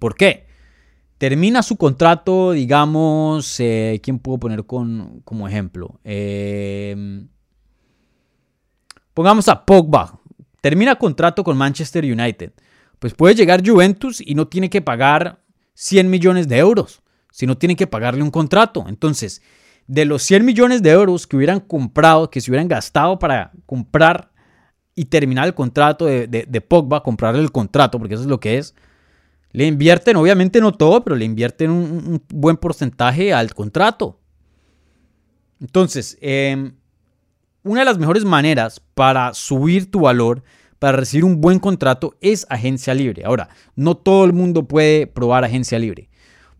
[0.04, 0.44] ¿Por qué?
[1.16, 5.98] Termina su contrato, digamos, eh, ¿quién puedo poner con, como ejemplo?
[6.04, 7.24] Eh,
[9.14, 10.20] pongamos a Pogba.
[10.60, 12.52] Termina contrato con Manchester United.
[12.98, 17.56] Pues puede llegar Juventus y no tiene que pagar 100 millones de euros si no
[17.56, 18.84] tienen que pagarle un contrato.
[18.86, 19.40] Entonces,
[19.86, 24.32] de los 100 millones de euros que hubieran comprado, que se hubieran gastado para comprar
[24.94, 28.58] y terminar el contrato de, de, Pogba, comprarle el contrato, porque eso es lo que
[28.58, 28.74] es,
[29.54, 34.18] le invierten, obviamente no todo, pero le invierten un, buen porcentaje al contrato.
[35.60, 36.74] Entonces, em,
[37.62, 40.42] una de las mejores maneras para subir tu valor,
[40.80, 43.24] para recibir un buen contrato, es agencia libre.
[43.24, 46.10] Ahora, no todo el mundo puede probar agencia libre.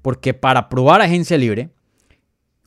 [0.01, 1.71] Porque para probar agencia libre,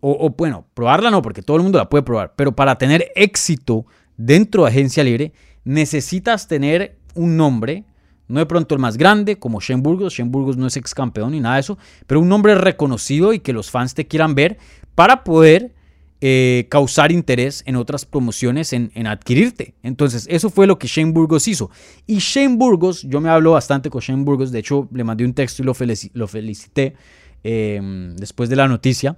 [0.02, 3.86] o, bueno, probarla no, porque todo el mundo la puede probar, pero para tener éxito
[4.18, 5.32] dentro de agencia libre,
[5.64, 7.86] necesitas tener un nombre,
[8.28, 10.14] no de pronto el más grande, como Shane Burgos.
[10.14, 13.40] Shane Burgos no es ex campeón ni nada de eso, pero un nombre reconocido y
[13.40, 14.58] que los fans te quieran ver
[14.96, 15.74] para poder
[16.20, 19.76] eh, causar interés en otras promociones en, adquirirte.
[19.84, 21.70] Entonces, eso fue lo que Shane Burgos hizo.
[22.06, 25.34] Y Shane Burgos, yo me hablo bastante con Shane Burgos, de hecho, le mandé un
[25.34, 25.74] texto y lo,
[26.14, 26.96] lo felicité
[27.44, 29.18] Em, después de la noticia.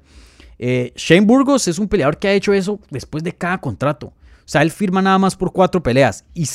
[0.57, 4.07] Eh, Shane Burgos es un peleador que ha hecho eso después de cada contrato.
[4.07, 4.13] O
[4.45, 6.47] sea, él firma nada más por cuatro peleas y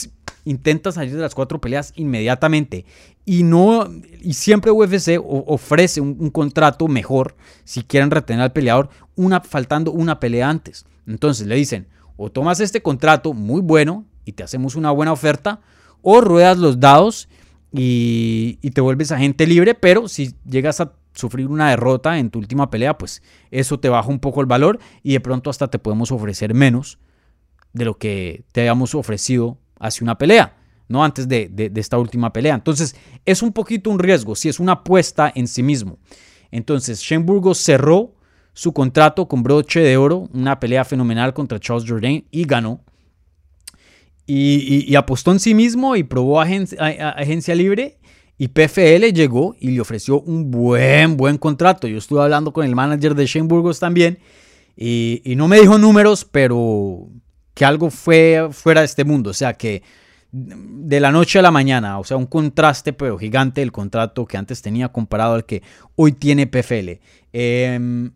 [0.45, 2.85] intenta salir de las cuatro peleas inmediatamente.
[3.25, 9.41] Y no y siempre UFC ofrece un, contrato mejor si quieren retener al peleador una,
[9.41, 10.87] faltando una pelea antes.
[11.07, 15.61] Entonces le dicen, o tomas este contrato muy bueno y te hacemos una buena oferta,
[16.03, 17.29] o ruedas los dados
[17.73, 22.39] y, y te vuelves agente libre, pero si llegas a sufrir una derrota en tu
[22.39, 25.79] última pelea, pues eso te baja un poco el valor y de pronto hasta te
[25.79, 26.99] podemos ofrecer menos
[27.73, 30.57] de lo que te habíamos ofrecido hace una pelea,
[30.89, 31.05] ¿no?
[31.05, 32.55] Antes de, esta última pelea.
[32.55, 35.99] Entonces, es un poquito un riesgo, si es una apuesta en sí mismo.
[36.51, 38.15] Entonces, Shane Burgos cerró
[38.53, 42.81] su contrato con broche de oro, una pelea fenomenal contra Charles Jourdain y ganó.
[44.27, 47.99] Y, apostó en sí mismo y probó agencia libre
[48.39, 51.87] y PFL llegó y le ofreció un buen, buen contrato.
[51.87, 54.19] Yo estuve hablando con el manager de Shane Burgos también
[54.77, 57.09] y, no me dijo números, pero
[57.55, 59.31] que algo fue fuera de este mundo.
[59.31, 59.83] O sea, que
[60.33, 64.37] de la noche a la mañana, o sea, un contraste pero gigante el contrato que
[64.37, 65.63] antes tenía comparado al que
[65.95, 67.01] hoy tiene PFL.
[67.33, 68.11] Em,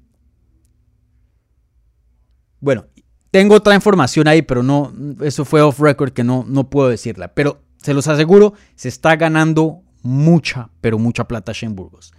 [2.61, 2.87] bueno,
[3.31, 7.29] tengo otra información ahí, pero no, eso fue off record que no, no puedo decirla.
[7.35, 12.13] Pero se los aseguro, se está ganando mucha, pero mucha plata Shane Burgos.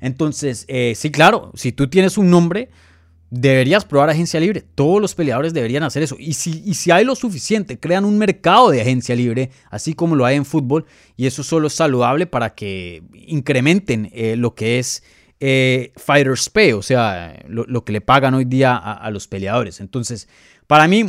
[0.00, 2.68] Entonces, eh, sí, claro, si tú tienes un nombre,
[3.30, 4.62] deberías probar agencia libre.
[4.74, 6.16] Todos los peleadores deberían hacer eso.
[6.18, 10.24] Y si, si hay lo suficiente, crean un mercado de agencia libre, así como lo
[10.24, 10.86] hay en fútbol,
[11.16, 15.02] y eso solo es saludable para que incrementen eh, lo que es
[15.40, 19.80] eh, Fighters Pay, o sea, lo, que le pagan hoy día a, a los peleadores.
[19.80, 20.28] Entonces,
[20.66, 21.04] para mí,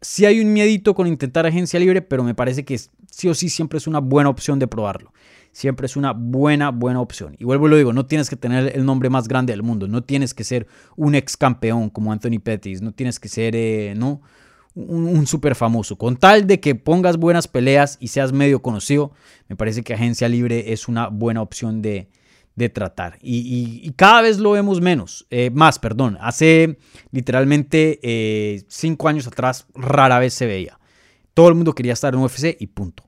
[0.00, 2.78] sí hay un miedito con intentar agencia libre, pero me parece que
[3.10, 5.12] sí o sí siempre es una buena opción de probarlo
[5.56, 7.34] siempre es una buena, buena opción.
[7.38, 9.88] Y vuelvo y lo digo, no tienes que tener el nombre más grande del mundo,
[9.88, 13.94] no tienes que ser un ex campeón como Anthony Pettis, no tienes que ser, eh,
[13.96, 14.20] ¿no?
[14.74, 15.96] Un, un súper famoso.
[15.96, 19.12] Con tal de que pongas buenas peleas y seas medio conocido,
[19.48, 22.10] me parece que Agencia Libre es una buena opción de,
[22.74, 23.18] tratar.
[23.22, 26.18] Y, cada vez lo vemos menos, eh, más, perdón.
[26.20, 26.78] Hace
[27.12, 30.78] literalmente eh, cinco años atrás rara vez se veía.
[31.32, 33.05] Todo el mundo quería estar en UFC y punto.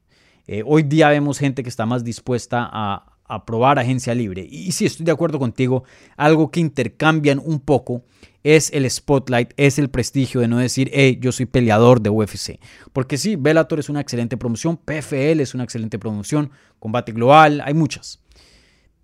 [0.49, 4.47] Eh, hoy día vemos gente que está más dispuesta a, a probar agencia libre.
[4.51, 5.85] Y sí, estoy de acuerdo contigo,
[6.17, 8.03] algo que intercambian un poco
[8.43, 12.59] es el spotlight, es el prestigio de no decir, hey, yo soy peleador de UFC.
[12.93, 17.75] Porque sí, Bellator es una excelente promoción, PFL es una excelente promoción, Combate Global, hay
[17.75, 18.21] muchas.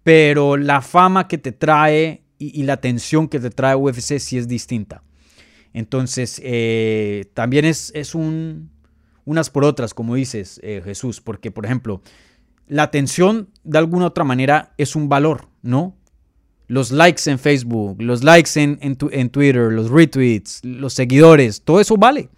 [0.03, 4.49] Pero la fama que te trae y, la atención que te trae UFC sí es
[4.49, 5.03] distinta.
[5.73, 8.71] Entonces, eh, también es, es un,
[9.25, 12.03] unas por otras, como dices, eh, Jesús, porque, por ejemplo,
[12.67, 15.97] la atención de alguna otra manera es un valor, ¿no?
[16.67, 21.97] Los likes en Facebook, los likes en, en, Twitter, los retweets, los seguidores, todo eso
[21.97, 22.31] vale.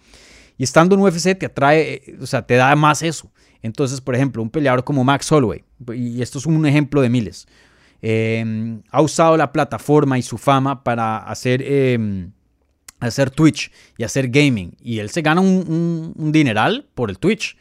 [0.57, 3.31] Y estando en UFC te atrae, o sea, te da más eso.
[3.61, 5.63] Entonces, por ejemplo, un peleador como Max Holloway,
[5.93, 7.47] y esto es un ejemplo de miles,
[8.01, 12.31] em, ha usado la plataforma y su fama para hacer, em,
[12.99, 14.75] hacer Twitch y hacer gaming.
[14.81, 17.57] Y él se gana un, dineral por el Twitch.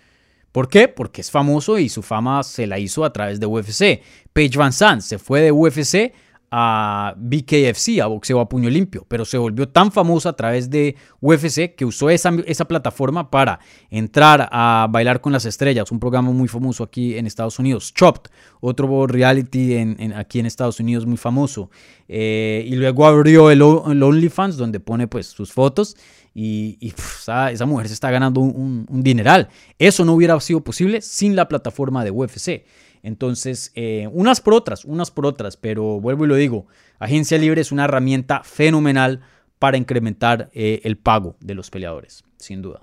[0.53, 0.89] ¿Por qué?
[0.89, 4.03] Porque es famoso y su fama se la hizo a través de UFC.
[4.33, 6.13] Paige Van Zandt se fue de UFC
[6.59, 10.97] a BKFC, a boxeo a puño limpio, pero se volvió tan famosa a través de
[11.21, 16.31] UFC que usó esa, esa, plataforma para entrar a Bailar con las Estrellas, un programa
[16.31, 18.31] muy famoso aquí en Estados Unidos, Chopped,
[18.61, 19.77] otro reality
[20.15, 21.71] aquí en Estados Unidos muy famoso,
[22.09, 25.95] eh, y luego abrió el, OnlyFans donde pone pues sus fotos
[26.35, 29.49] y, esa, mujer se está ganando un, un dineral.
[29.79, 32.65] Eso no hubiera sido posible sin la plataforma de UFC.
[33.03, 36.67] Entonces, eh, unas por otras, unas por otras, pero vuelvo y lo digo,
[36.99, 39.21] agencia libre es una herramienta fenomenal
[39.59, 42.83] para incrementar eh, el pago de los peleadores, sin duda.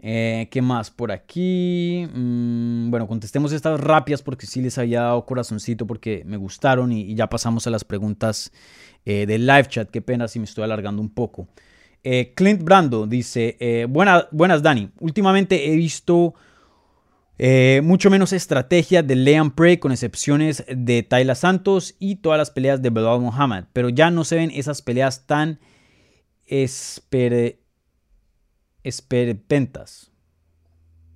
[0.00, 2.06] Eh, ¿Qué más por aquí?
[2.12, 7.14] Mm, bueno, contestemos estas rápidas porque sí les había dado corazoncito porque me gustaron y,
[7.14, 8.52] ya pasamos a las preguntas
[9.04, 9.88] del live chat.
[9.88, 11.46] Qué pena si me estoy alargando un poco.
[12.34, 16.34] Clint Brando dice, buenas Dani, últimamente he visto
[17.38, 22.50] eh, mucho menos estrategia de Leon Prey, con excepciones de Tayla Santos y todas las
[22.50, 23.64] peleas de Belal Muhammad.
[23.72, 25.58] Pero ya no se ven esas peleas tan
[26.46, 27.58] esper,
[28.82, 30.10] esperpentas.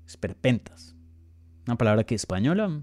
[0.07, 0.95] Esperpentas.
[1.67, 2.83] Una palabra que es española.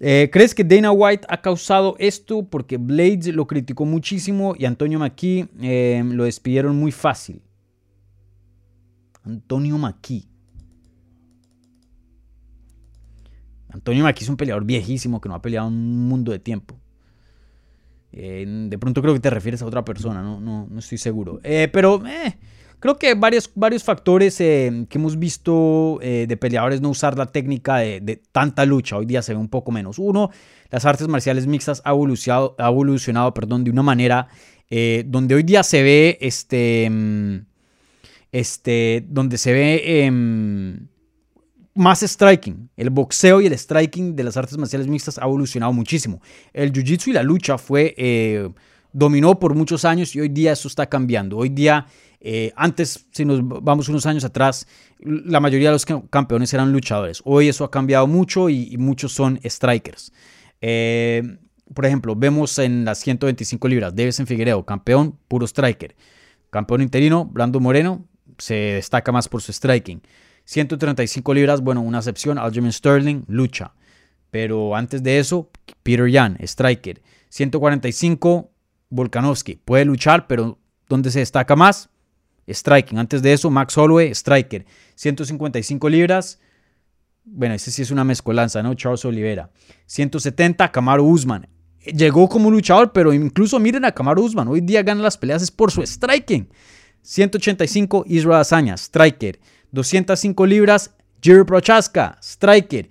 [0.00, 2.46] Eh, ¿Crees que Dana White ha causado esto?
[2.50, 7.40] Porque Blades lo criticó muchísimo y Antonio McKee eh, lo despidieron muy fácil.
[9.22, 10.33] Antonio McKee.
[13.74, 16.78] Antonio Maki es un peleador viejísimo que no ha peleado un mundo de tiempo.
[18.12, 21.40] Eh, de pronto creo que te refieres a otra persona, no, no, no estoy seguro.
[21.42, 22.38] Eh, pero eh,
[22.78, 28.22] creo que varios, varios factores que hemos visto de peleadores no usar la técnica de,
[28.30, 29.98] tanta lucha, hoy día se ve un poco menos.
[29.98, 30.30] Uno,
[30.70, 34.28] las artes marciales mixtas ha evolucionado, ha evolucionado perdón, de una manera
[35.06, 37.38] donde hoy día se ve, este, mm,
[38.30, 40.86] este, donde se ve em,
[41.74, 42.70] más striking.
[42.76, 46.20] El boxeo y el striking de las artes marciales mixtas ha evolucionado muchísimo.
[46.52, 48.48] El jiu-jitsu y la lucha fue, eh,
[48.92, 51.36] dominó por muchos años y hoy día eso está cambiando.
[51.36, 51.86] Hoy día,
[52.20, 54.66] eh, antes, si nos vamos unos años atrás,
[55.00, 57.20] la mayoría de los campeones eran luchadores.
[57.24, 60.12] Hoy eso ha cambiado mucho y, muchos son strikers.
[60.60, 61.38] Eh,
[61.74, 65.96] por ejemplo, vemos en las 125 libras, en Figueiredo, campeón, puro striker.
[66.50, 68.06] Campeón interino, Brando Moreno,
[68.38, 70.00] se destaca más por su striking.
[70.44, 73.74] 135 libras, bueno, una excepción, Aljamain Sterling, lucha.
[74.30, 75.50] Pero antes de eso,
[75.82, 77.02] Peter Yan, striker.
[77.28, 78.50] 145,
[78.90, 81.88] Volkanovski, puede luchar, pero ¿dónde se destaca más?
[82.48, 82.98] Striking.
[82.98, 84.66] Antes de eso, Max Holloway, striker.
[84.96, 86.38] 155 libras,
[87.24, 88.74] bueno, ese sí es una mezcolanza, ¿no?
[88.74, 89.50] Charles Oliveira.
[89.86, 91.48] 170, Kamaru Usman.
[91.84, 94.48] Llegó como luchador, pero incluso miren a Kamaru Usman.
[94.48, 96.48] Hoy día gana las peleas es por su striking.
[97.02, 99.38] 185, Israel Azaña, striker.
[99.74, 102.88] 205 libras, Jerry Prochaska, striker.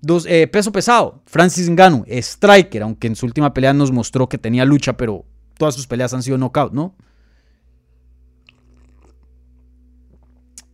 [0.00, 4.38] Dos, eh, peso pesado, Francis Ngannou, striker, aunque en su última pelea nos mostró que
[4.38, 5.24] tenía lucha, pero
[5.56, 6.94] todas sus peleas han sido knockout, ¿no?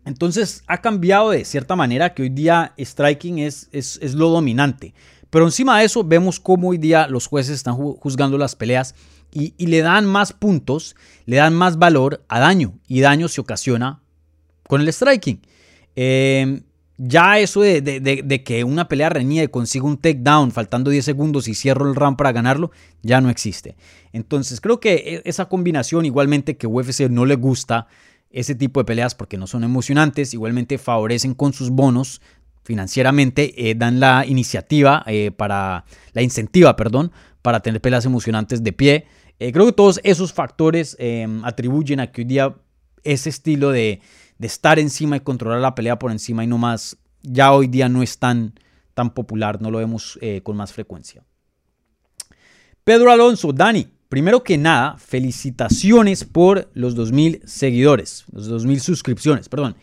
[0.04, 4.92] Entonces ha cambiado de cierta manera que hoy día striking es, es, es, lo dominante.
[5.30, 8.94] Pero encima de eso vemos cómo hoy día los jueces están juzgando las peleas
[9.32, 10.94] y, y, le dan más puntos,
[11.24, 12.78] le dan más valor a daño.
[12.86, 14.03] Y daño se ocasiona
[14.68, 15.40] con el striking.
[15.96, 16.62] Em,
[16.96, 21.54] ya eso de, que una pelea reñida y consiga un takedown faltando 10 segundos y
[21.54, 22.70] cierro el round para ganarlo,
[23.02, 23.76] ya no existe.
[24.12, 27.88] Entonces creo que e, esa combinación, igualmente que UFC no le gusta
[28.30, 32.20] ese tipo de peleas porque no son emocionantes, igualmente favorecen con sus bonos
[32.64, 37.12] financieramente, eh, dan la iniciativa eh, para, la incentiva, perdón,
[37.42, 39.06] para tener peleas emocionantes de pie.
[39.38, 42.56] Eh, creo que todos esos factores em, atribuyen a que hoy día
[43.02, 44.00] ese estilo de,
[44.38, 47.88] de estar encima y controlar la pelea por encima y no más ya hoy día
[47.88, 48.52] no es tan,
[48.92, 51.24] tan popular, no lo vemos eh, con más frecuencia.
[52.84, 59.74] Pedro Alonso, Dani, primero que nada, felicitaciones por los 2.000 seguidores, los 2.000 suscripciones, perdón.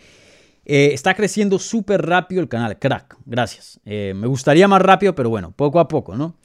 [0.64, 3.80] Eh, está creciendo súper rápido el canal, crack, gracias.
[3.84, 6.36] Eh, me gustaría más rápido, pero bueno, poco a poco, ¿no?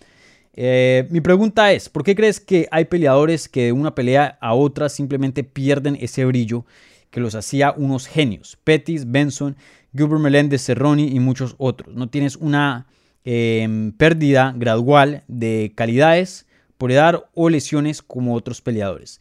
[0.59, 4.89] Mi pregunta es, ¿por qué crees que hay peleadores que de una pelea a otra
[4.89, 6.65] simplemente pierden ese brillo
[7.11, 8.59] que los hacía unos genios?
[8.65, 9.57] Pettis, Benson,
[9.95, 11.95] Gilbert Melendez, Cerrone y muchos otros.
[11.95, 12.87] No tienes una
[13.25, 16.47] em, pérdida gradual de calidades
[16.79, 19.21] por edad o lesiones como otros peleadores.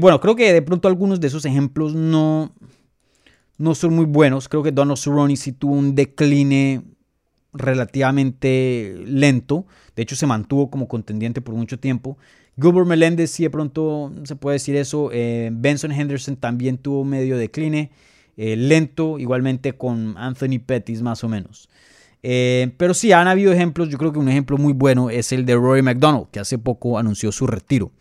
[0.00, 2.52] bueno, creo que de pronto algunos de esos ejemplos no,
[3.58, 4.48] no son muy buenos.
[4.48, 6.82] Creo que Donald Cerrone sí tuvo un decline
[7.52, 9.66] relativamente lento.
[9.94, 12.18] De hecho, se mantuvo como contendiente por mucho tiempo.
[12.60, 15.10] Gilbert Melendez sí de pronto se puede decir eso.
[15.12, 17.90] Eh, Benson Henderson también tuvo medio decline.
[18.36, 21.68] Eh, lento, igualmente con Anthony Pettis más o menos.
[22.22, 23.88] Eh, pero sí, han habido ejemplos.
[23.88, 26.98] Yo creo que un ejemplo muy bueno es el de Rory McDonald, que hace poco
[26.98, 27.92] anunció su retiro.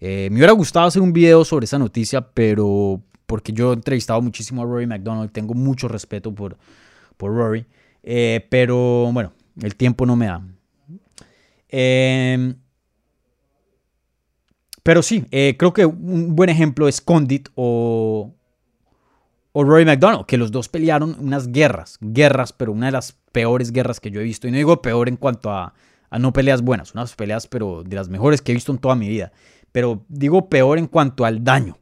[0.00, 4.62] me hubiera gustado hacer un video sobre esa noticia, pero porque yo he entrevistado muchísimo
[4.62, 6.56] a Rory McDonald, tengo mucho respeto por,
[7.16, 7.66] por Rory,
[8.02, 10.42] eh, pero bueno, el tiempo no me da.
[11.68, 12.54] Em,
[14.86, 18.32] pero sí, eh, creo que un buen ejemplo es Condit o,
[19.50, 23.72] o Rory McDonald, que los dos pelearon unas guerras, guerras, pero una de las peores
[23.72, 24.46] guerras que yo he visto.
[24.46, 25.74] Y no digo peor en cuanto a,
[26.08, 28.94] a no peleas buenas, unas peleas, pero de las mejores que he visto en toda
[28.94, 29.32] mi vida.
[29.72, 31.76] Pero digo peor en cuanto al daño.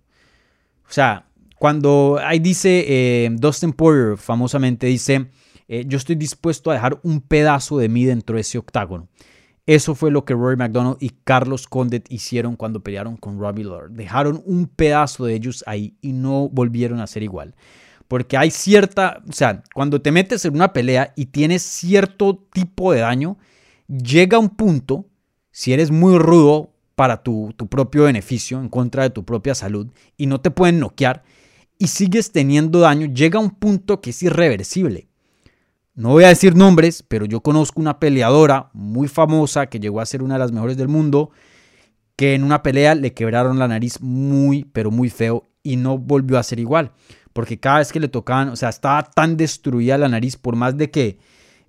[0.88, 1.26] O sea,
[1.58, 5.28] cuando ahí dice, eh, Dustin Poirier famosamente dice,
[5.68, 9.08] eh, yo estoy dispuesto a dejar un pedazo de mí dentro de ese octágono.
[9.66, 13.90] Eso fue lo que Rory McDonald y Carlos Condit hicieron cuando pelearon con Robbie Lawler.
[13.90, 17.54] Dejaron un pedazo de ellos ahí y no volvieron a ser igual.
[18.06, 22.92] Porque hay cierta, o sea, cuando te metes en una pelea y tienes cierto tipo
[22.92, 23.38] de daño,
[23.88, 25.06] llega un punto,
[25.50, 29.88] si eres muy rudo para tu, tu propio beneficio, en contra de tu propia salud,
[30.18, 31.24] y no te pueden noquear,
[31.78, 35.08] y sigues teniendo daño, llega un punto que es irreversible.
[35.96, 40.06] No voy a decir nombres, pero yo conozco una peleadora muy famosa que llegó a
[40.06, 41.30] ser una de las mejores del mundo,
[42.16, 46.36] que en una pelea le quebraron la nariz muy, pero muy feo y no volvió
[46.36, 46.90] a ser igual.
[47.32, 50.76] Porque cada vez que le tocaban, o sea, estaba tan destruida la nariz, por más
[50.76, 51.18] de que,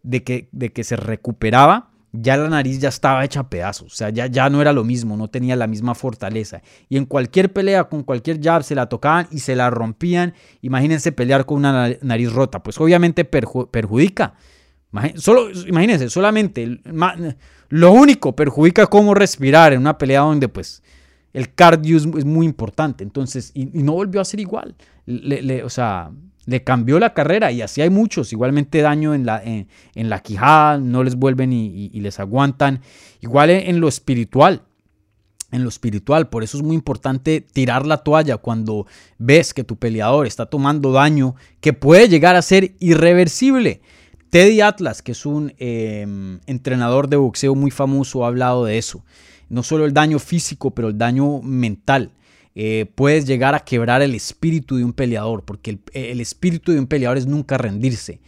[0.01, 1.91] de que, de que se recuperaba,
[2.21, 5.17] ya la nariz ya estaba hecha pedazos, o sea, ya, ya no era lo mismo,
[5.17, 6.61] no tenía la misma fortaleza.
[6.89, 10.33] Y en cualquier pelea, con cualquier jab, se la tocaban y se la rompían.
[10.61, 14.35] Imagínense pelear con una nariz rota, pues obviamente perjudica.
[15.15, 16.79] Solo, imagínense, solamente
[17.69, 20.81] lo único perjudica cómo respirar en una pelea donde pues
[21.33, 23.03] el cardio es, muy importante.
[23.03, 24.75] Entonces, y, no volvió a ser igual.
[25.63, 26.11] o sea,
[26.45, 29.67] le cambió la carrera y así hay muchos, igualmente daño en la, en,
[30.09, 32.81] la quijada, no les vuelven y, les aguantan.
[33.21, 34.61] Igual en, lo espiritual,
[35.51, 38.85] en lo espiritual, por eso es muy importante tirar la toalla cuando
[39.17, 43.81] ves que tu peleador está tomando daño que puede llegar a ser irreversible.
[44.29, 49.03] Teddy Atlas, que es un em, entrenador de boxeo muy famoso, ha hablado de eso.
[49.49, 52.11] No solo el daño físico, pero el daño mental.
[52.57, 56.87] Eh, puedes llegar a quebrar el espíritu de un peleador, porque el, espíritu de un
[56.87, 58.21] peleador es nunca rendirse.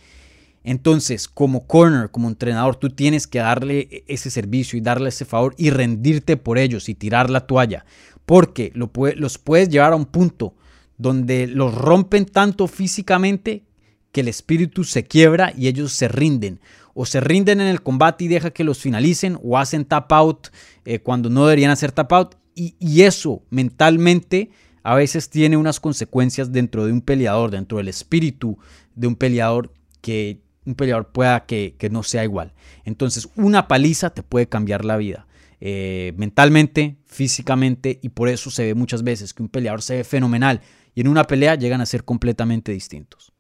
[0.66, 5.24] Entonces, como corner, como entrenador, tú tienes que darle e, ese servicio y darle ese
[5.24, 7.86] favor y rendirte por ellos y tirar la toalla,
[8.26, 10.54] porque los puedes llevar a un punto
[10.98, 13.64] donde los rompen tanto físicamente
[14.12, 16.60] que el espíritu se quiebra y ellos se rinden.
[16.94, 20.48] O se rinden en el combate y deja que los finalicen, o hacen tap out
[20.84, 24.50] eh, cuando no deberían hacer tap out y, eso mentalmente
[24.84, 28.58] a veces tiene unas consecuencias dentro de un peleador, dentro del espíritu
[28.96, 32.54] de un peleador que un peleador pueda que, no sea igual.
[32.84, 35.28] Entonces, una paliza te puede cambiar la vida.
[35.60, 40.04] Eh, mentalmente, físicamente, y por eso se ve muchas veces que un peleador se ve
[40.04, 40.62] fenomenal
[40.94, 43.32] y en una pelea llegan a ser completamente distintos.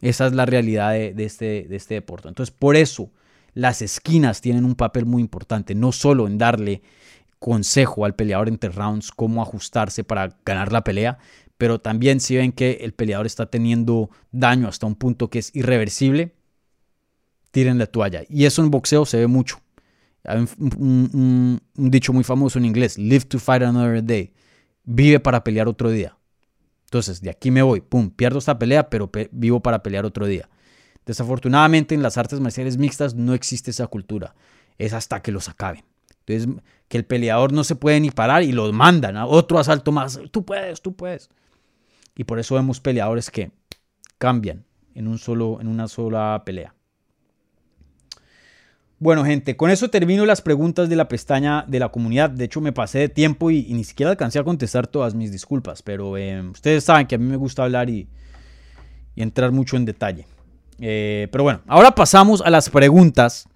[0.00, 2.28] Esa es la realidad de, este, de este deporte.
[2.28, 3.10] Entonces, por eso
[3.54, 6.82] las esquinas tienen un papel muy importante, no solo en darle
[7.38, 11.18] consejo al peleador entre rounds cómo ajustarse para ganar la pelea,
[11.56, 15.54] pero también si ven que el peleador está teniendo daño hasta un punto que es
[15.54, 16.34] irreversible,
[17.50, 18.22] tiren la toalla.
[18.28, 19.60] Y eso en boxeo se ve mucho.
[20.24, 24.32] Hay un, dicho muy famoso en inglés, live to fight another day,
[24.84, 26.16] vive para pelear otro día.
[26.84, 30.48] Entonces, de aquí me voy, pum, pierdo esta pelea, pero vivo para pelear otro día.
[31.04, 34.34] Desafortunadamente en las artes marciales mixtas no existe esa cultura,
[34.76, 35.84] es hasta que los acaben.
[36.28, 39.92] Entonces, que el peleador no se puede ni parar y los mandan a otro asalto
[39.92, 40.20] más.
[40.30, 41.30] Tú puedes, tú puedes.
[42.16, 43.52] Y por eso vemos peleadores que
[44.18, 44.64] cambian
[44.94, 46.74] en, un solo, en una sola pelea.
[49.00, 52.30] Bueno, gente, con eso termino las preguntas de la pestaña de la comunidad.
[52.30, 55.82] De hecho, me pasé de tiempo y, ni siquiera alcancé a contestar todas mis disculpas.
[55.82, 58.08] Pero eh, ustedes saben que a mí me gusta hablar y,
[59.14, 60.26] entrar mucho en detalle.
[60.80, 63.48] Eh, pero bueno, ahora pasamos a las preguntas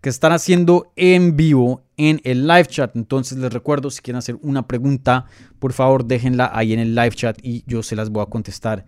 [0.00, 2.94] que están haciendo en vivo en el live chat.
[2.96, 5.26] Entonces les recuerdo, si quieren hacer una pregunta,
[5.58, 8.84] por favor déjenla ahí en el live chat y yo se las voy a contestar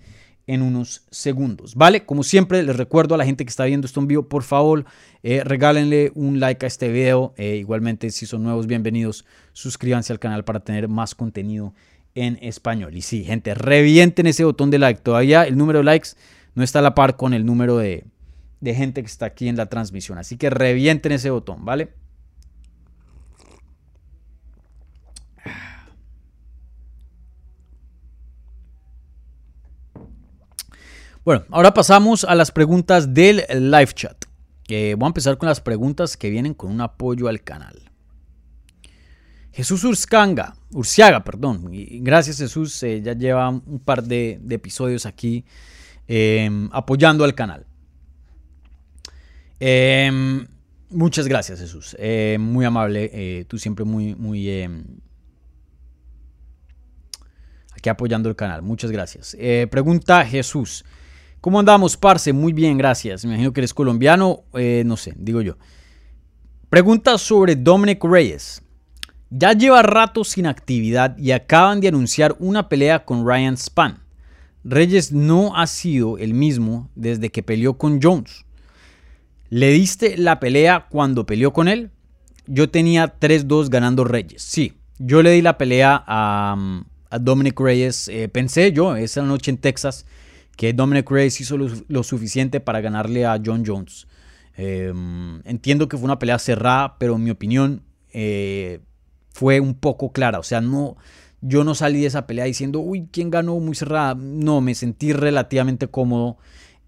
[0.46, 2.06] en unos segundos, ¿vale?
[2.06, 4.86] Como siempre, les recuerdo a la gente que está viendo esto en vivo, por favor,
[5.22, 7.34] eh, regálenle un like a este video.
[7.36, 11.74] Eh, igualmente, si son nuevos, bienvenidos, suscríbanse al canal para tener más contenido
[12.14, 12.96] en español.
[12.96, 15.02] Y sí, gente, revienten ese botón de like.
[15.02, 16.10] Todavía el número de likes
[16.54, 18.04] no está a la par con el número de,
[18.60, 20.18] de gente que está aquí en la transmisión.
[20.18, 21.92] Así que revienten ese botón, ¿vale?
[31.28, 34.24] Bueno, ahora pasamos a las preguntas del live chat.
[34.66, 37.88] voy a empezar con las preguntas que vienen con un apoyo al canal.
[39.52, 41.68] Jesús Urscanga, Urciaga, perdón.
[42.00, 45.44] gracias Jesús, eh, ya lleva un par de, episodios aquí
[46.06, 47.66] em, apoyando al canal.
[49.60, 50.46] Em,
[50.90, 54.84] muchas gracias Jesús, eh, muy amable, eh, tú siempre muy, muy em,
[57.76, 58.62] aquí apoyando el canal.
[58.62, 59.36] Muchas gracias.
[59.70, 60.84] pregunta Jesús.
[61.40, 62.32] ¿Cómo andamos, Parce?
[62.32, 63.24] Muy bien, gracias.
[63.24, 65.56] Me imagino que eres colombiano, eh, no sé, digo yo.
[66.68, 68.60] Pregunta sobre Dominic Reyes.
[69.30, 74.02] Ya lleva rato sin actividad y acaban de anunciar una pelea con Ryan Span.
[74.64, 78.44] Reyes no ha sido el mismo desde que peleó con Jones.
[79.50, 81.90] ¿Le diste la pelea cuando peleó con él?
[82.46, 84.42] Yo tenía 3-2 ganando Reyes.
[84.42, 86.56] Sí, yo le di la pelea a,
[87.20, 88.08] Dominic Reyes.
[88.08, 90.06] Eh, pensé yo, esa noche en Texas,
[90.56, 94.06] que Dominic Reyes hizo lo, suficiente para ganarle a John Jones.
[94.56, 97.82] Em, entiendo que fue una pelea cerrada, pero en mi opinión
[98.12, 98.80] eh,
[99.30, 100.38] fue un poco clara.
[100.38, 100.96] O sea, no,
[101.40, 104.14] yo no salí de esa pelea diciendo, uy, ¿quién ganó muy cerrada?
[104.14, 106.38] No, me sentí relativamente cómodo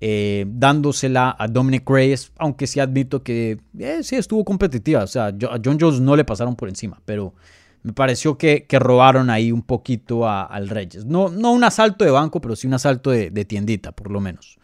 [0.03, 5.05] eh, dándosela a Dominic Reyes, aunque sí admito que eh, sí estuvo competitiva.
[5.05, 7.35] O sea, a John Jones no le pasaron por encima, pero
[7.83, 11.05] me pareció que, robaron ahí un poquito al Reyes.
[11.05, 14.59] No, no un asalto de banco, pero sí un asalto de, tiendita, por lo menos.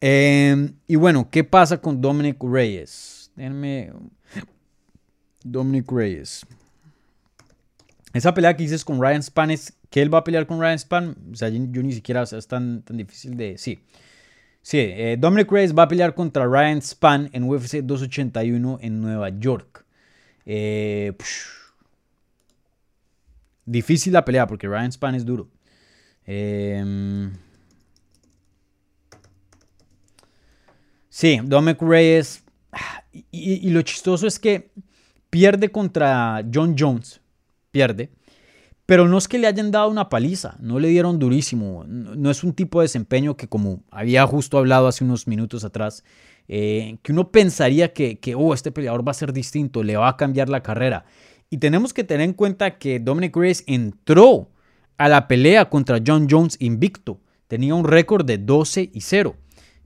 [0.00, 3.30] Em, y bueno, ¿qué pasa con Dominic Reyes?
[3.34, 3.92] Déjenme.
[5.42, 6.46] Dominic Reyes.
[8.12, 10.78] Esa pelea que dices con Ryan Span es que él va a pelear con Ryan
[10.78, 11.16] Span.
[11.32, 13.58] O sea, yo, ni siquiera es tan, tan difícil de.
[13.58, 13.80] Sí.
[14.64, 19.28] Sí, eh, Dominic Reyes va a pelear contra Ryan Span en UFC 281 en Nueva
[19.28, 19.84] York.
[20.46, 21.12] Eh,
[23.66, 25.50] Difícil la pelea porque Ryan Span es duro.
[26.24, 27.30] Em,
[31.10, 32.42] sí, Dominic Reyes.
[33.12, 34.70] Y, y, lo chistoso es que
[35.28, 37.20] pierde contra John Jones.
[37.70, 38.08] Pierde.
[38.86, 40.56] Pero no es que le hayan dado una paliza.
[40.60, 41.84] No le dieron durísimo.
[41.86, 46.04] No, es un tipo de desempeño que, como había justo hablado hace unos minutos atrás,
[46.48, 50.08] eh, que uno pensaría que, que oh, este peleador va a ser distinto, le va
[50.08, 51.06] a cambiar la carrera.
[51.48, 54.50] Y tenemos que tener en cuenta que Dominic Reyes entró
[54.98, 57.20] a la pelea contra John Jones invicto.
[57.48, 59.36] Tenía un récord de 12 y 0.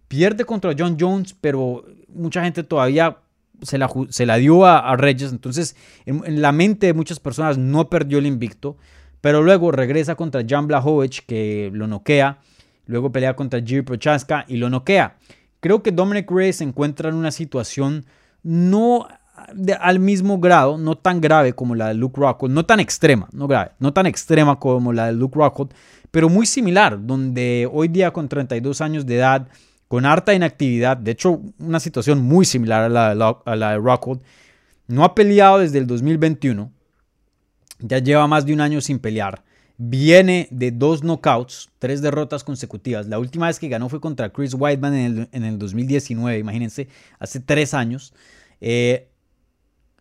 [0.08, 3.18] Pierde contra John Jones, pero mucha gente todavía
[3.62, 5.32] se la, se la dio a, Reyes.
[5.32, 8.76] Entonces, en, la mente de muchas personas no perdió el invicto.
[9.20, 12.38] Pero luego regresa contra Jan Blachowicz, que lo noquea.
[12.86, 15.16] Luego pelea contra Jiri Prochaska y lo noquea.
[15.60, 18.06] Creo que Dominic Reyes se encuentra en una situación
[18.42, 19.08] no
[19.80, 23.46] al mismo grado, no tan grave como la de Luke Rockhold, no tan extrema, no
[23.46, 25.72] grave, no tan extrema como la de Luke Rockhold,
[26.10, 29.48] pero muy similar, donde hoy día con 32 años de edad,
[29.88, 34.20] con harta inactividad, de hecho una situación muy similar a la, de, Rockhold,
[34.86, 36.70] no ha peleado desde el 2021,
[37.80, 39.42] ya lleva más de un año sin pelear,
[39.76, 43.06] viene de dos knockouts, tres derrotas consecutivas.
[43.06, 46.88] La última vez que ganó fue contra Chris Whiteman en el, en el 2019, imagínense,
[47.18, 48.12] hace tres años.
[48.60, 49.08] Eh,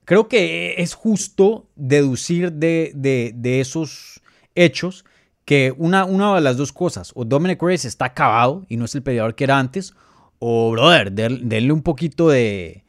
[0.07, 4.21] Creo que es justo deducir de, esos
[4.55, 5.03] hechos
[5.47, 8.93] que una, una, de las dos cosas, o Dominic Reyes está acabado y no es
[8.95, 9.93] el peleador que era antes,
[10.39, 12.83] o brother, denle un poquito de,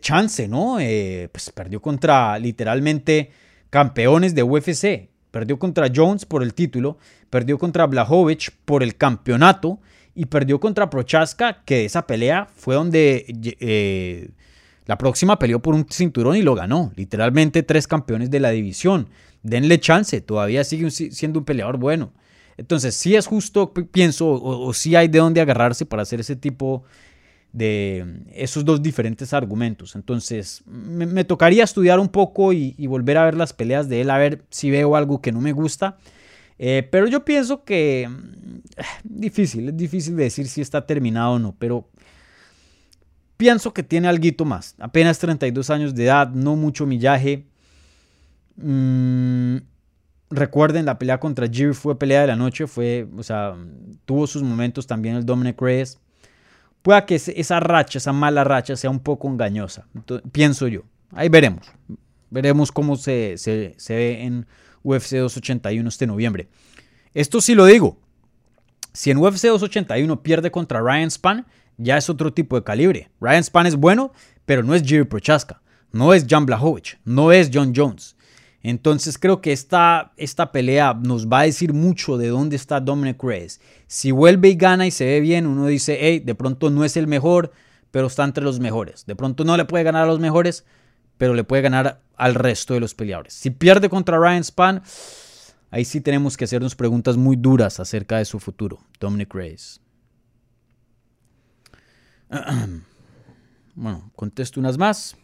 [0.00, 0.80] chance, ¿no?
[0.80, 3.30] Eh, pues perdió contra literalmente
[3.70, 6.98] campeones de UFC, perdió contra Jones por el título,
[7.30, 9.78] perdió contra Blahovic por el campeonato
[10.16, 13.26] y perdió contra Prochaska, que esa pelea fue donde
[13.60, 14.28] eh,
[14.86, 16.90] la próxima peleó por un cinturón y lo ganó.
[16.96, 19.08] Literalmente tres campeones de la división.
[19.42, 22.12] Denle chance, todavía sigue siendo un peleador bueno.
[22.56, 26.84] Entonces, si es justo, pienso, o, si hay de dónde agarrarse para hacer ese tipo
[27.52, 29.96] de esos dos diferentes argumentos.
[29.96, 34.18] Entonces, me, tocaría estudiar un poco y, volver a ver las peleas de él, a
[34.18, 35.98] ver si veo algo que no me gusta.
[36.58, 38.60] Eh, pero yo pienso que mm,
[39.04, 41.88] difícil, es difícil de decir si está terminado o no, pero
[43.36, 44.76] pienso que tiene algo más.
[44.78, 47.46] Apenas 32 años de edad, no mucho millaje.
[48.56, 49.56] Mm,
[50.30, 53.56] recuerden, la pelea contra Jiri fue pelea de la noche, fue, o sea,
[54.04, 55.98] tuvo sus momentos también el Dominic Reyes.
[56.82, 59.86] Pueda que esa racha, esa mala racha sea un poco engañosa,
[60.32, 60.82] pienso yo.
[61.12, 61.70] Ahí veremos.
[62.30, 64.46] Veremos cómo se, se, se ve en
[64.82, 66.48] UFC 281 este noviembre.
[67.14, 67.98] Esto sí lo digo.
[68.92, 71.46] Si en UFC 281 pierde contra Ryan Span,
[71.76, 73.10] ya es otro tipo de calibre.
[73.20, 74.12] Ryan Span es bueno,
[74.44, 78.16] pero no es Jiri Prochaska, no es Jan Blachowicz, no es John Jones.
[78.62, 83.22] Entonces creo que esta, esta pelea nos va a decir mucho de dónde está Dominic
[83.22, 83.60] Reyes.
[83.88, 86.96] Si vuelve y gana y se ve bien, uno dice, hey, de pronto no es
[86.96, 87.52] el mejor,
[87.90, 89.04] pero está entre los mejores.
[89.06, 90.64] De pronto no le puede ganar a los mejores,
[91.18, 93.34] pero le puede ganar al resto de los peleadores.
[93.34, 94.82] Si pierde contra Ryan Span,
[95.70, 98.78] ahí sí tenemos que hacernos preguntas muy duras acerca de su futuro.
[99.00, 99.80] Dominic Reyes.
[103.74, 105.16] Bueno, contesto unas más.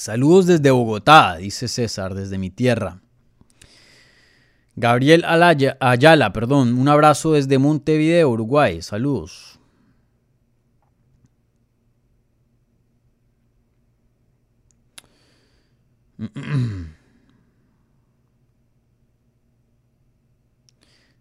[0.00, 3.02] Saludos desde Bogotá, dice César, desde mi tierra.
[4.74, 5.22] Gabriel
[5.78, 8.80] Ayala, perdón, un abrazo desde Montevideo, Uruguay.
[8.80, 9.60] Saludos.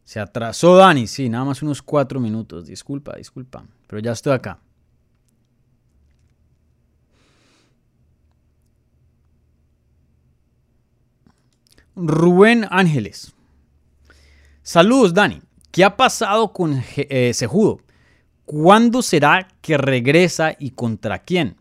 [0.06, 2.68] Se atrasó Dani, sí, nada más unos cuatro minutos.
[2.68, 4.58] Disculpa, disculpa, pero ya estoy acá.
[12.02, 13.34] Rubén Ángeles.
[14.64, 15.42] Saludos, Dani.
[15.72, 17.82] ¿Qué ha pasado con eh, Sejudo?
[18.46, 21.56] ¿Cuándo será que regresa y contra quién?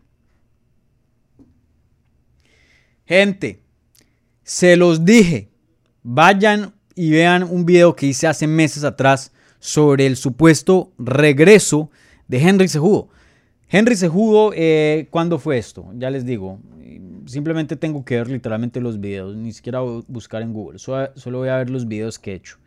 [3.05, 3.61] Gente,
[4.43, 5.49] se los dije.
[6.01, 11.91] Vayan y vean un video que hice hace meses atrás sobre el supuesto regreso
[12.27, 13.09] de Henry Sejudo.
[13.67, 15.91] Henry Sejudo, eh, ¿cuándo fue esto?
[15.95, 16.59] Ya les digo,
[17.29, 21.57] simplemente tengo que ver literalmente los videos, ni siquiera buscar en Google, solo, voy a
[21.57, 22.57] ver los videos que he hecho.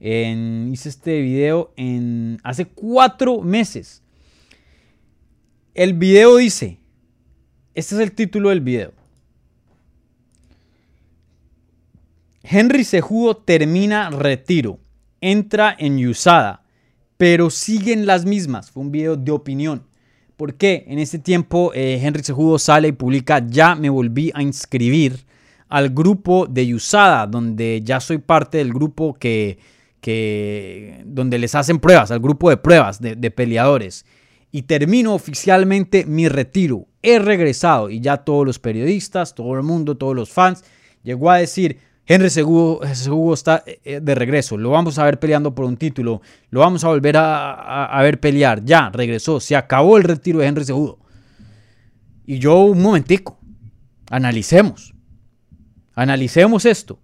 [0.00, 4.02] hice este video en, hace cuatro meses.
[5.74, 6.78] El video dice,
[7.74, 8.92] este es el título del video.
[12.42, 14.78] Henry Sejudo termina retiro,
[15.20, 16.62] entra en USADA,
[17.16, 18.70] pero siguen las mismas.
[18.70, 19.86] Fue un video de opinión.
[20.36, 20.84] ¿Por qué?
[20.88, 25.24] En ese tiempo eh, Henry Sejudo sale y publica, ya me volví a inscribir
[25.68, 29.58] al grupo de USADA, donde ya soy parte del grupo que,
[30.00, 34.04] que donde les hacen pruebas, al grupo de pruebas de, de peleadores.
[34.50, 36.86] Y termino oficialmente mi retiro.
[37.02, 40.64] He regresado y ya todos los periodistas, todo el mundo, todos los fans,
[41.02, 42.82] llegó a decir, Henry Segugo,
[43.32, 44.58] está eh, eh, de regreso.
[44.58, 46.20] Lo vamos a ver peleando por un título.
[46.50, 48.62] Lo vamos a volver a, ver pelear.
[48.64, 49.40] Ya, regresó.
[49.40, 50.98] Se acabó el retiro de Henry Segudo.
[52.26, 53.38] Y yo, un momentico.
[54.10, 54.94] Analicemos.
[55.94, 57.00] Analicemos esto.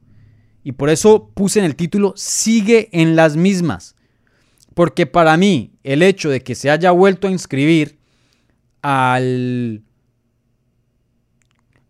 [0.62, 3.96] Y por eso puse en el título, sigue en las mismas.
[4.74, 7.98] Porque para mí, el hecho de que se haya vuelto a inscribir
[8.82, 9.82] al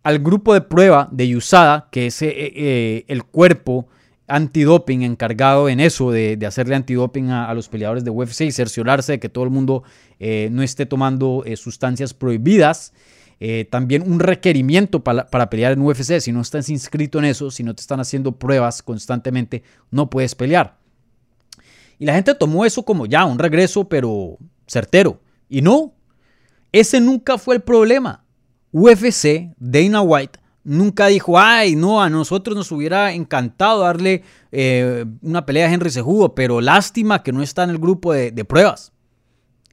[0.03, 3.87] al grupo de prueba de USADA, que es eh, eh, el cuerpo
[4.27, 9.19] antidoping encargado en eso, de, hacerle antidoping a, los peleadores de UFC y cerciorarse de
[9.19, 9.83] que todo el mundo
[10.19, 12.93] eh, no esté tomando sustancias prohibidas.
[13.69, 16.19] también un requerimiento para, para, pelear en UFC.
[16.19, 20.33] Si no estás inscrito en eso, si no te están haciendo pruebas constantemente, no puedes
[20.35, 20.77] pelear.
[21.99, 25.19] Y la gente tomó eso como ya un regreso, pero certero.
[25.49, 25.93] Y no,
[26.71, 28.20] ese nunca fue el problema.
[28.71, 35.45] UFC, Dana White, nunca dijo, ay, no, a nosotros nos hubiera encantado darle eh, una
[35.45, 38.91] pelea a Henry Sejudo, pero lástima que no está en el grupo de, pruebas.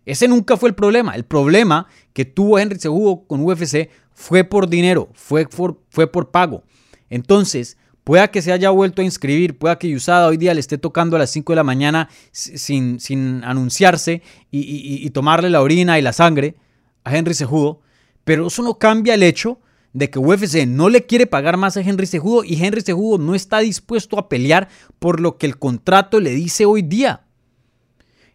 [0.05, 1.15] Ese nunca fue el problema.
[1.15, 6.31] El problema que tuvo Henry Sejudo con UFC fue por dinero, fue por, fue por
[6.31, 6.65] pago.
[7.11, 10.79] Entonces, pueda que se haya vuelto a inscribir, pueda que Usada hoy día le esté
[10.79, 15.99] tocando a las 5 de la mañana sin, sin anunciarse y, y tomarle la orina
[15.99, 16.57] y la sangre
[17.05, 17.83] a Henry Sejudo,
[18.29, 19.59] pero eso no cambia el hecho
[19.95, 23.35] de que UFC no le quiere pagar más a Henry Cejudo y Henry Cejudo no
[23.35, 24.68] está dispuesto a pelear
[24.99, 27.22] por lo que el contrato le dice hoy día.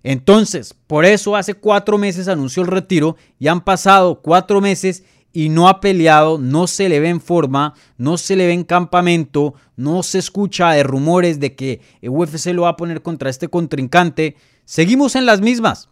[0.01, 5.49] Entonces, por eso hace cuatro meses anunció el retiro y han pasado cuatro meses y
[5.49, 9.53] no ha peleado, no se le ve en forma, no se le ve en campamento,
[9.75, 14.37] no se escucha de rumores de que UFC lo va a poner contra este contrincante,
[14.65, 15.89] seguimos en las mismas.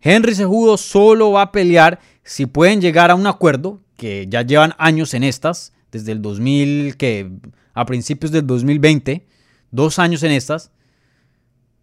[0.00, 4.74] Henry Cejudo solo va a pelear si pueden llegar a un acuerdo, que ya llevan
[4.78, 7.30] años en estas, desde el 2000, que
[7.74, 9.26] a principios del 2020,
[9.70, 10.70] dos años en estas.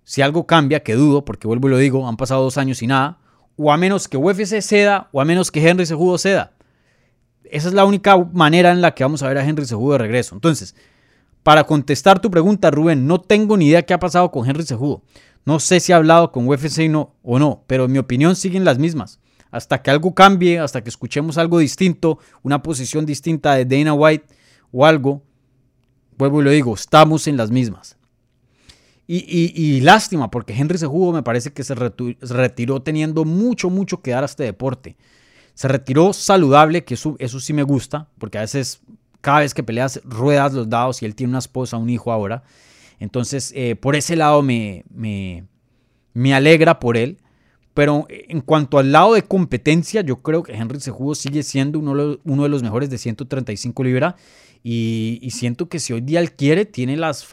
[0.04, 2.88] Si algo cambia, que dudo, porque vuelvo y lo digo, han pasado dos años y
[2.88, 3.20] nada,
[3.58, 6.54] o a menos que UFC ceda, o a menos que Henry Cejudo ceda.
[7.44, 10.00] Esa es la única manera en la que vamos a ver a Henry Cejudo de
[10.00, 10.36] regreso.
[10.36, 10.76] Entonces,
[11.44, 15.02] para contestar tu pregunta, Rubén, no tengo ni idea qué ha pasado con Henry Cejudo.
[15.46, 16.92] No sé si ha hablado con UFC
[17.24, 19.20] o no, pero en mi opinión siguen las mismas.
[19.52, 24.26] Hasta que algo cambie, hasta que escuchemos algo distinto, una posición distinta de Dana White
[24.72, 25.24] o algo,
[26.18, 27.98] vuelvo y lo digo, estamos en las mismas.
[29.10, 34.24] Y, lástima, porque Henry Cejudo me parece que se retiró teniendo mucho, mucho que dar
[34.24, 34.98] a este deporte.
[35.54, 38.82] Se retiró saludable, que eso, sí me gusta, porque a veces,
[39.22, 42.44] cada vez que peleas, ruedas los dados y él tiene una esposa, un hijo ahora.
[43.00, 47.18] Entonces, eh, por ese lado me, me, alegra por él.
[47.78, 52.18] Pero en cuanto al lado de competencia, yo creo que Henry Cejudo sigue siendo uno,
[52.44, 54.16] de los mejores de 135 libras.
[54.64, 57.24] Y, siento que si hoy día él quiere, tiene las,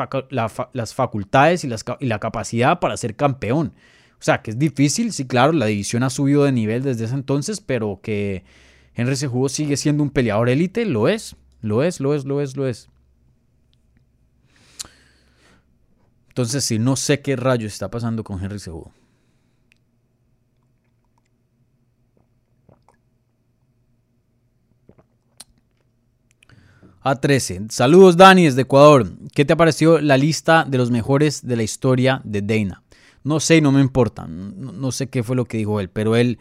[0.95, 1.71] facultades y,
[2.01, 3.73] la capacidad para ser campeón.
[4.21, 7.15] O sea, que es difícil, sí, claro, la división ha subido de nivel desde ese
[7.15, 8.45] entonces, pero que
[8.93, 12.55] Henry Cejudo sigue siendo un peleador élite, lo es, lo es, lo es, lo es,
[12.55, 12.91] lo es.
[16.29, 18.59] Entonces, sí, no sé qué rayos está pasando con Henry
[27.05, 27.21] Cejudo.
[27.21, 27.71] A13.
[27.71, 29.07] Saludos Dani desde Ecuador.
[29.35, 32.83] ¿Qué te ha parecido la lista de los mejores de la historia de Dana?
[33.23, 34.27] No sé, no me importa.
[34.27, 36.39] No, sé qué fue lo que dijo él, pero él,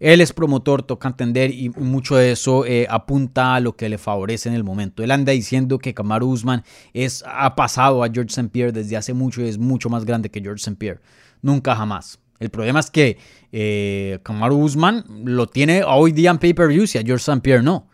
[0.00, 3.98] él es promotor, toca entender y mucho de eso eh, apunta a lo que le
[3.98, 5.02] favorece en el momento.
[5.02, 8.48] Él anda diciendo que Kamaru Usman es, ha pasado a George St.
[8.50, 10.76] Pierre desde hace mucho y es mucho más grande que George St.
[10.76, 11.00] Pierre.
[11.42, 12.18] Nunca jamás.
[12.40, 13.18] El problema es que
[13.52, 17.40] eh, Kamaru Usman lo tiene hoy día en pay-per-view y a George St.
[17.40, 17.88] Pierre no.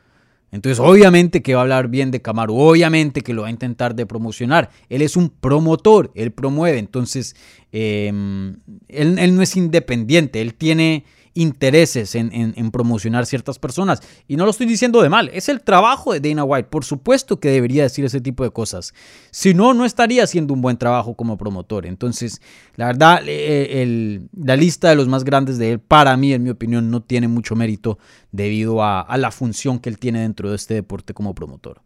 [0.53, 3.95] Entonces, obviamente que va a hablar bien de Camaro, obviamente que lo va a intentar
[3.95, 4.71] de promocionar.
[4.89, 6.79] Él es un promotor, él promueve.
[6.79, 7.37] Entonces,
[7.73, 8.57] em,
[8.89, 14.01] él, él, no es independiente, él tiene intereses en, promocionar ciertas personas.
[14.29, 16.69] Y no lo estoy diciendo de mal, es el trabajo de Dana White.
[16.71, 18.95] Por supuesto que debería decir ese tipo de cosas.
[19.31, 21.87] Si no, no estaría haciendo un buen trabajo como promotor.
[21.87, 22.41] Entonces,
[22.77, 26.51] la verdad, eh, la lista de los más grandes de él, para mí, en mi
[26.51, 27.99] opinión, no tiene mucho mérito
[28.33, 31.81] debido a la función que él tiene dentro de este deporte como promotor.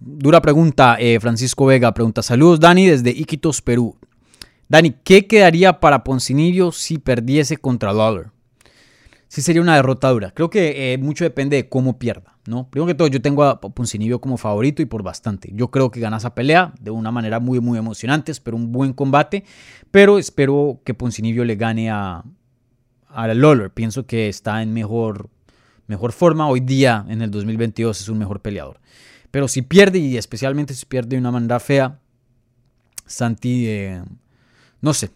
[0.00, 0.96] Dura pregunta.
[0.98, 3.96] Eh, Francisco Vega pregunta: Saludos, Dani, desde Iquitos, Perú.
[4.68, 8.30] Dani, ¿qué quedaría para Poncinibio si perdiese contra Lawler?
[9.28, 10.30] Sí sería una derrota dura.
[10.32, 12.68] Creo que eh, mucho depende de cómo pierda, ¿no?
[12.68, 15.50] Primero que todo, yo tengo a Poncinibio como favorito y por bastante.
[15.54, 18.32] Yo creo que gana esa pelea de una manera muy, muy emocionante.
[18.32, 19.44] Espero un buen combate,
[19.90, 22.24] pero espero que Poncinibio le gane a,
[23.08, 23.70] a Lawler.
[23.70, 25.28] Pienso que está en mejor,
[25.86, 26.48] mejor forma.
[26.48, 28.80] Hoy día, en el 2022, es un mejor peleador.
[29.30, 31.98] Pero si pierde, y especialmente si pierde de una manera fea,
[33.06, 34.02] Santi, eh,
[34.80, 35.10] no sé,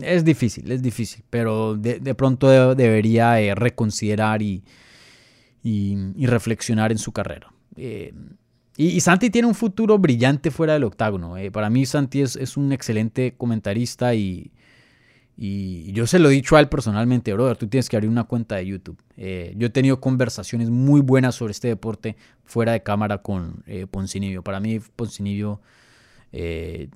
[0.00, 4.62] es difícil, es difícil, pero de, pronto debería eh, reconsiderar y,
[6.18, 7.52] reflexionar en su carrera.
[7.76, 8.12] Eh,
[8.76, 11.34] y, Santi tiene un futuro brillante fuera del octágono.
[11.52, 14.52] para mí Santi es, es, un excelente comentarista y,
[15.40, 18.24] y yo se lo he dicho a él personalmente, brother, tú tienes que abrir una
[18.24, 19.00] cuenta de YouTube.
[19.16, 23.86] Eh, yo he tenido conversaciones muy buenas sobre este deporte fuera de cámara con eh,
[23.88, 24.42] Poncinibio.
[24.42, 25.60] Para mí, Poncinibio
[26.32, 26.88] eh,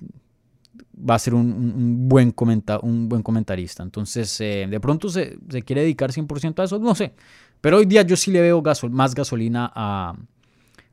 [1.09, 3.81] va a ser un, buen comenta un buen comentarista.
[3.81, 7.13] Entonces, eh, de pronto se, quiere dedicar 100% a eso, no sé.
[7.61, 10.17] Pero hoy día yo sí le veo más gasolina a,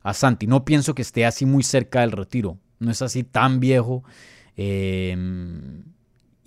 [0.05, 0.47] a Santi.
[0.47, 2.59] No pienso que esté así muy cerca del retiro.
[2.79, 4.05] No es así tan viejo.
[4.57, 5.17] Eh,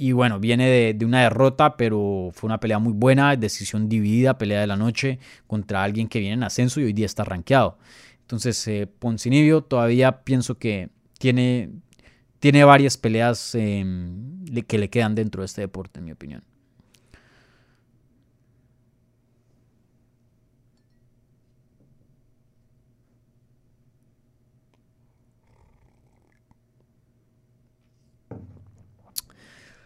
[0.04, 4.60] y bueno, viene de, una derrota, pero fue una pelea muy buena, decisión dividida, pelea
[4.60, 7.78] de la noche contra alguien que viene en ascenso y hoy día está rankeado.
[8.20, 10.90] Entonces, eh, Poncinibio todavía pienso que
[11.20, 11.70] tiene,
[12.40, 16.44] tiene varias peleas em, que le quedan dentro de este deporte, en mi opinión.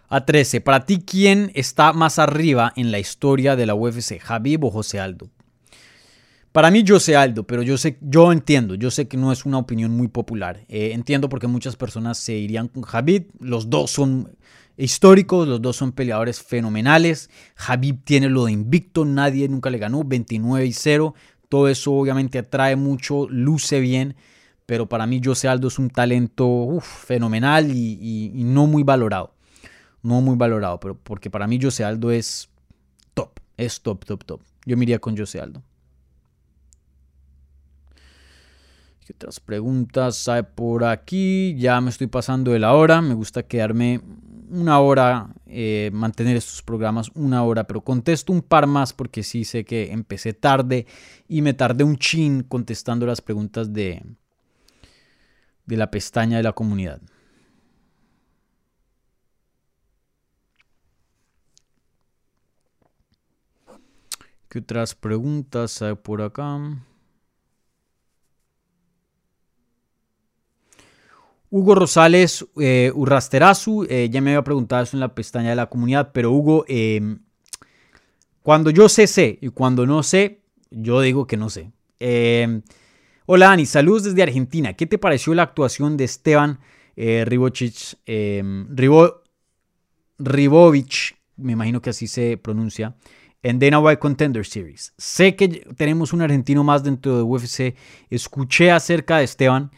[0.09, 0.61] A 13.
[0.61, 4.19] Para ti, ¿quién está más arriba en la historia de la UFC?
[4.19, 5.29] ¿Javib o José Aldo?
[6.53, 9.45] Para mí, yo sé Aldo, pero yo sé, yo entiendo, yo sé que no es
[9.45, 10.65] una opinión muy popular.
[10.69, 13.27] Eh, entiendo porque muchas personas se irían con Habib.
[13.39, 14.35] Los dos son
[14.77, 17.29] históricos, los dos son peleadores fenomenales.
[17.57, 21.13] Habib tiene lo de invicto, nadie nunca le ganó, 29 y 0.
[21.49, 24.15] Todo eso obviamente atrae mucho, luce bien,
[24.65, 29.36] pero para mí José Aldo es un talento fenomenal y, y, no muy valorado.
[30.07, 32.47] No muy valorado, pero porque para mí José Aldo es
[33.13, 34.41] top, es top, top, top.
[34.65, 35.61] Yo me iría con José Aldo.
[39.05, 41.57] ¿Qué otras preguntas hay por aquí?
[41.57, 43.01] Ya me estoy pasando de la hora.
[43.01, 43.99] Me gusta quedarme
[44.49, 49.43] una hora, eh, mantener estos programas una hora, pero contesto un par más porque sí
[49.43, 50.85] sé que empecé tarde
[51.27, 54.01] y me tardé un chin contestando las preguntas de,
[55.65, 57.01] de la pestaña de la comunidad.
[64.49, 66.57] ¿Qué otras preguntas hay por acá?
[71.49, 75.67] Hugo Rosales eh, Urrasterazu, eh, ya me había preguntado eso en la pestaña de la
[75.67, 77.19] comunidad, pero Hugo, em,
[78.41, 80.41] cuando yo sé, sé, y cuando no sé,
[80.71, 81.71] yo digo que no sé.
[81.99, 82.61] Em,
[83.25, 84.73] hola Ani, saludos desde Argentina.
[84.73, 86.59] ¿Qué te pareció la actuación de Esteban
[86.95, 87.25] eh,
[88.05, 88.67] em,
[90.19, 92.95] Ribovich, me imagino que así se pronuncia,
[93.43, 94.93] en Dana White Contender Series?
[94.97, 97.75] Sé que tenemos un argentino más dentro de UFC,
[98.09, 99.71] escuché acerca de Esteban.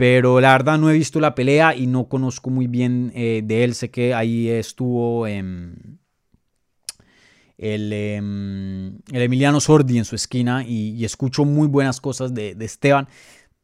[0.00, 3.64] Pero la verdad no he visto la pelea y no conozco muy bien eh, de
[3.64, 3.74] él.
[3.74, 5.74] Sé que ahí estuvo em,
[7.58, 13.08] el, em, el, Emiliano Sordi en su esquina y, escucho muy buenas cosas de, Esteban.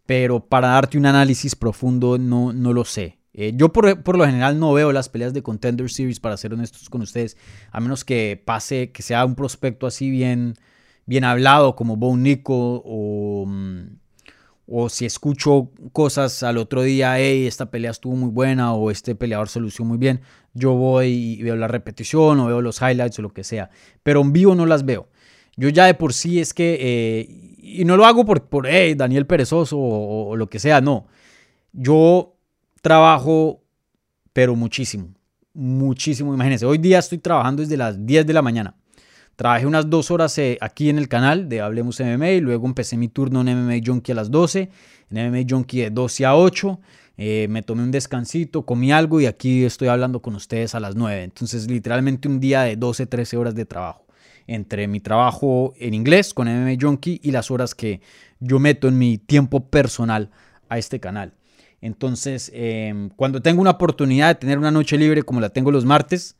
[0.04, 3.18] Pero para darte un análisis profundo no, no lo sé.
[3.38, 6.54] Eh, yo por, por, lo general no veo las peleas de Contender Series, para ser
[6.54, 7.36] honestos con ustedes,
[7.70, 10.54] a menos que pase, que sea un prospecto así bien,
[11.04, 13.44] bien hablado como Bo Nico o...
[13.46, 13.98] Mm,
[14.68, 19.14] o si escucho cosas al otro día, hey, esta pelea estuvo muy buena o este
[19.14, 20.22] peleador se lució muy bien,
[20.54, 23.70] yo voy y veo la repetición o veo los highlights o lo que sea,
[24.02, 25.08] pero en vivo no las veo.
[25.56, 28.94] Yo ya de por sí es que, eh, y no lo hago por, por hey,
[28.96, 31.06] Daniel Perezoso o, o lo que sea, no.
[31.72, 32.35] Yo
[32.86, 33.64] trabajo,
[34.32, 35.08] pero muchísimo,
[35.52, 36.32] muchísimo.
[36.32, 38.76] Imagínense, hoy día estoy trabajando desde las 10 de la mañana.
[39.34, 42.96] Trabajé unas dos horas eh, aquí en el canal de Hablemos MMA y luego empecé
[42.96, 44.70] mi turno en MMA Junkie a las 12,
[45.10, 46.80] en MMA Junkie de 12 a 8.
[47.16, 50.94] Eh, me tomé un descansito, comí algo y aquí estoy hablando con ustedes a las
[50.94, 51.24] 9.
[51.24, 54.06] Entonces, literalmente un día de 12, 13 horas de trabajo.
[54.46, 58.00] Entre mi trabajo en inglés con MMA Junkie y las horas que
[58.38, 60.30] yo meto en mi tiempo personal
[60.68, 61.34] a este canal.
[61.86, 65.84] Entonces, em, cuando tengo una oportunidad de tener una noche libre como la tengo los
[65.84, 66.34] martes,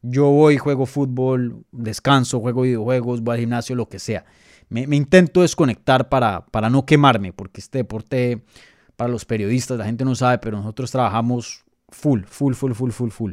[0.00, 4.24] yo voy, juego fútbol, descanso, juego videojuegos, voy al gimnasio, lo que sea.
[4.68, 8.44] Me, intento desconectar para, para no quemarme, porque este deporte
[8.94, 13.10] para los periodistas, la gente no sabe, pero nosotros trabajamos full, full, full, full, full,
[13.10, 13.32] full,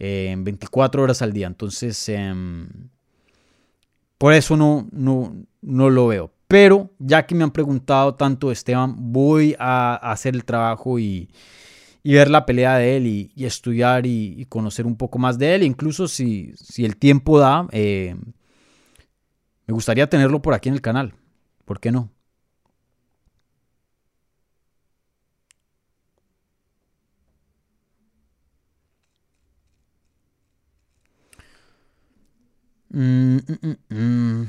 [0.00, 1.46] eh, 24 horas al día.
[1.46, 2.68] Entonces, em,
[4.18, 6.33] por eso no, no, no lo veo.
[6.54, 11.28] Pero ya que me han preguntado tanto Esteban, voy a hacer el trabajo y,
[12.04, 15.64] ver la pelea de él y, estudiar y, conocer un poco más de él.
[15.64, 18.14] Incluso si, el tiempo da, eh,
[19.66, 21.14] me gustaría tenerlo por aquí en el canal.
[21.64, 22.12] ¿Por qué no?
[32.90, 34.46] Mm, mm, mm,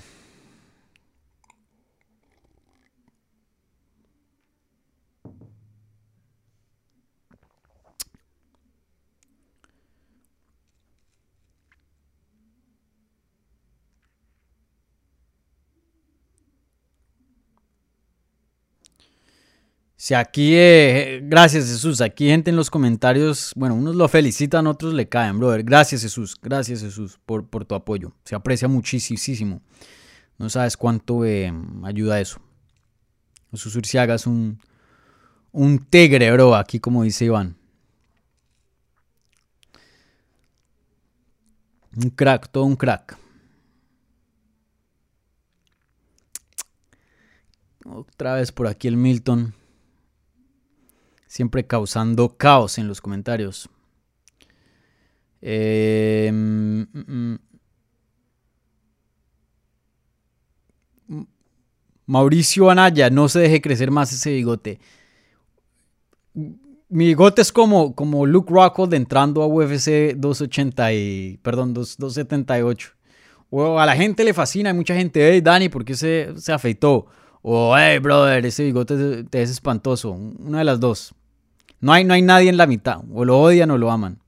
[20.06, 24.94] Si aquí, eh, gracias Jesús, aquí gente en los comentarios, bueno, unos lo felicitan, otros
[24.94, 25.64] le caen, brother.
[25.64, 28.14] Gracias Jesús, gracias Jesús por, por tu apoyo.
[28.24, 29.64] Se aprecia muchísimo.
[30.38, 31.52] No sabes cuánto eh,
[31.84, 32.40] ayuda eso.
[33.50, 34.60] Jesús Urciaga es un,
[35.52, 37.58] un tigre, bro, aquí como dice Iván.
[41.96, 43.18] Un crack, todo un crack.
[47.86, 49.56] Otra vez por aquí el Milton
[51.36, 53.70] siempre causando caos en los comentarios.
[55.42, 57.38] Em, mm,
[61.10, 61.28] mm.
[62.06, 64.80] Mauricio Anaya, no se deje crecer más ese bigote.
[66.88, 72.92] Mi bigote es como, como Luke Rockhold entrando a UFC 280 y, perdón, 278.
[73.50, 76.54] O a la gente le fascina, hay mucha gente, hey Dani, ¿por qué se, se
[76.54, 77.08] afeitó?
[77.42, 80.12] O, hey, brother, ese bigote te es espantoso.
[80.12, 81.14] Una de las dos.
[81.82, 83.02] No hay, no hay nadie en la mitad.
[83.14, 84.20] O lo odian o lo aman.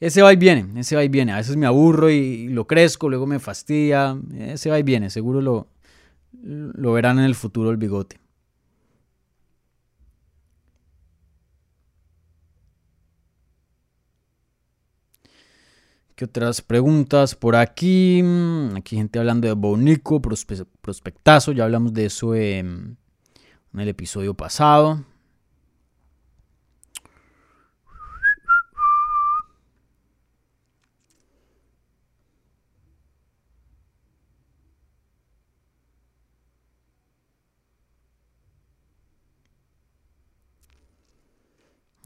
[0.00, 1.32] Ese va y viene, ese va y viene.
[1.32, 4.16] A veces me aburro y, lo crezco, luego me fastidia.
[4.34, 5.10] Ese va y viene.
[5.10, 5.68] Seguro lo,
[6.42, 8.18] lo verán en el futuro el bigote.
[16.20, 18.22] ¿Qué otras preguntas por aquí?
[18.22, 21.52] Mm, aquí gente hablando de Bonico, prospectazo.
[21.52, 22.98] Ya hablamos de eso en
[23.74, 25.02] el episodio pasado.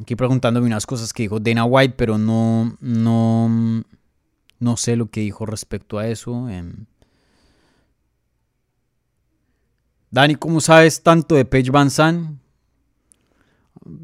[0.04, 3.82] Aquí preguntándome unas cosas que dijo Dana White, pero no, no,
[4.60, 6.46] no sé lo que dijo respecto a eso.
[6.50, 6.84] Em.
[10.10, 12.38] Dani, ¿cómo sabes tanto de Paige Van Zandt?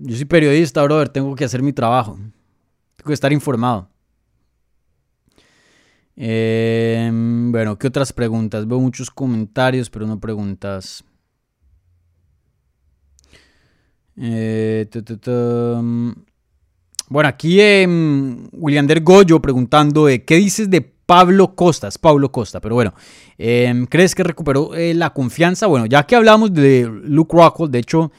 [0.00, 2.14] Yo soy periodista, brother, tengo que hacer mi trabajo.
[2.96, 3.86] Tengo que estar informado.
[6.16, 8.66] Em, bueno, ¿qué otras preguntas?
[8.66, 11.04] Veo muchos comentarios, pero no preguntas.
[14.16, 16.10] Eh, mm.
[17.08, 22.60] bueno, aquí em, William Der Goyo preguntando qué dices de Pablo Costa, es Pablo Costa,
[22.60, 22.94] pero bueno,
[23.36, 25.66] em, ¿crees que recuperó eh, la confianza?
[25.66, 28.12] Bueno, ya que hablamos de Luke Rockhold, de hecho,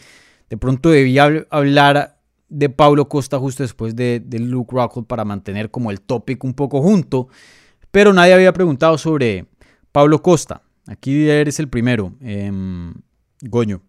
[0.49, 2.19] de pronto debía hablar
[2.49, 6.81] de Pablo Costa justo después de, Luke Rockhold para mantener como el tópico un poco
[6.81, 7.29] junto,
[7.91, 9.45] pero nadie había preguntado sobre
[9.93, 10.61] Pablo Costa.
[10.85, 12.93] Aquí eres el primero, em,
[13.39, 13.83] Goño.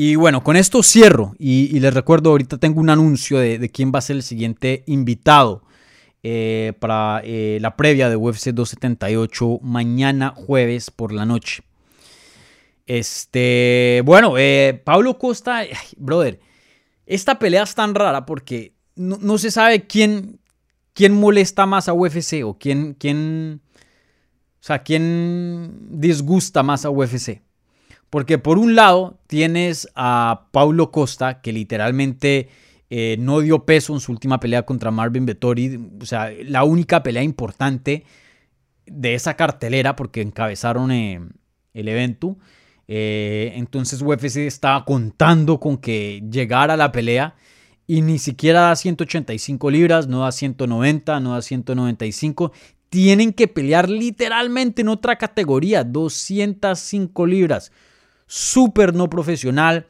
[0.00, 3.98] Y bueno, con esto cierro y, les recuerdo, ahorita tengo un anuncio de, quién va
[3.98, 5.64] a ser el siguiente invitado
[6.22, 11.64] eh, para eh, la previa de UFC 278 mañana jueves por la noche.
[12.86, 15.64] Este, bueno, eh, Pablo Costa,
[15.96, 16.38] brother,
[17.04, 20.38] esta pelea es tan rara porque no, se sabe quién,
[20.92, 23.62] quién molesta más a UFC o quién, quién,
[24.60, 27.47] o sea, quién disgusta más a UFC.
[28.10, 32.48] Porque por un lado tienes a Paulo Costa, que literalmente
[32.90, 35.78] eh, no dio peso en su última pelea contra Marvin Vettori.
[36.00, 38.04] O sea, la única pelea importante
[38.86, 41.20] de esa cartelera, porque encabezaron eh,
[41.74, 42.38] el evento.
[42.90, 47.34] Eh, entonces UFC estaba contando con que llegara la pelea
[47.86, 52.52] y ni siquiera da 185 libras, no da 190, no da 195.
[52.88, 57.70] Tienen que pelear literalmente en otra categoría, 205 libras
[58.28, 59.86] súper no profesional.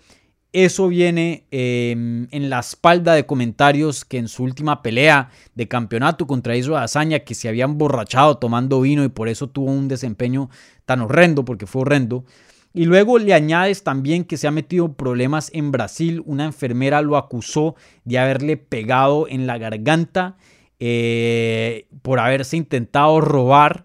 [0.54, 6.26] Eso viene em, en la espalda de comentarios que en su última pelea de campeonato
[6.26, 10.48] contra Israel Hazaña, que se habían borrachado tomando vino y por eso tuvo un desempeño
[10.86, 12.24] tan horrendo, porque fue horrendo.
[12.72, 16.22] Y luego le añades también que se ha metido problemas en Brasil.
[16.24, 17.74] Una enfermera lo acusó
[18.04, 20.36] de haberle pegado en la garganta
[20.80, 23.84] eh, por haberse intentado robar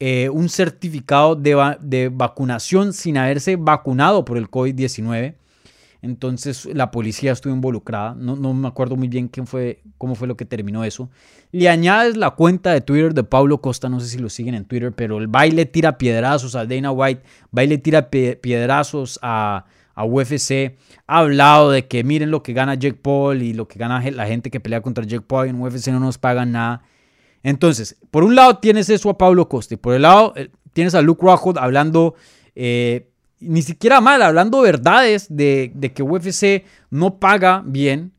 [0.00, 5.34] eh, un certificado de, vacunación sin haberse vacunado por el COVID-19.
[6.00, 8.14] Entonces la policía estuvo involucrada.
[8.14, 11.10] No, me acuerdo muy bien quién fue, cómo fue lo que terminó eso.
[11.50, 14.64] Le añades la cuenta de Twitter de Pablo Costa, no sé si lo siguen en
[14.66, 19.64] Twitter, pero el baile tira piedrazos a Dana White, baile tira piedrazos a,
[19.96, 20.76] a UFC.
[21.08, 24.26] Ha hablado de que miren lo que gana Jake Paul y lo que gana la
[24.28, 26.82] gente que pelea contra Jake Paul en UFC no nos pagan nada.
[27.42, 30.94] Entonces, por un lado tienes eso a Pablo Costa y por el lado eh, tienes
[30.94, 32.14] a Luke Rockhold hablando,
[32.54, 33.10] eh,
[33.40, 38.12] ni siquiera mal, hablando verdades de, que UFC no paga bien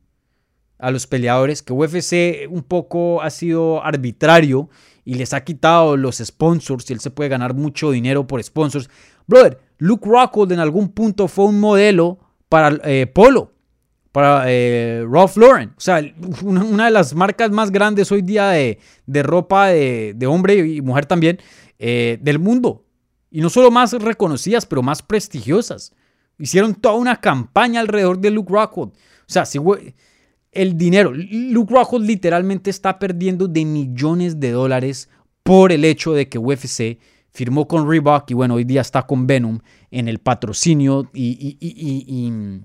[0.78, 4.70] a los peleadores, que UFC un poco ha sido arbitrario
[5.04, 8.90] y les ha quitado los sponsors y él se puede ganar mucho dinero por sponsors.
[9.28, 13.54] Brother, Luke Rockhold en algún punto fue un modelo para eh, Polo
[14.20, 15.70] para eh, Ralph Lauren.
[15.70, 16.02] O sea,
[16.44, 18.78] una, de las marcas más grandes hoy día de,
[19.24, 21.40] ropa de, hombre y mujer también
[21.78, 22.84] eh, del mundo.
[23.32, 25.96] Y no solo más reconocidas, pero más prestigiosas.
[26.38, 28.92] Hicieron toda una campaña alrededor de Luke Rockhold.
[28.92, 29.58] O sea, si
[30.52, 35.08] el dinero, Luke Rockhold literalmente está perdiendo de millones de dólares
[35.44, 37.00] por el hecho de que UFC
[37.32, 39.60] firmó con Reebok y bueno, hoy día está con Venom
[39.92, 41.70] en el patrocinio y, y
[42.10, 42.64] y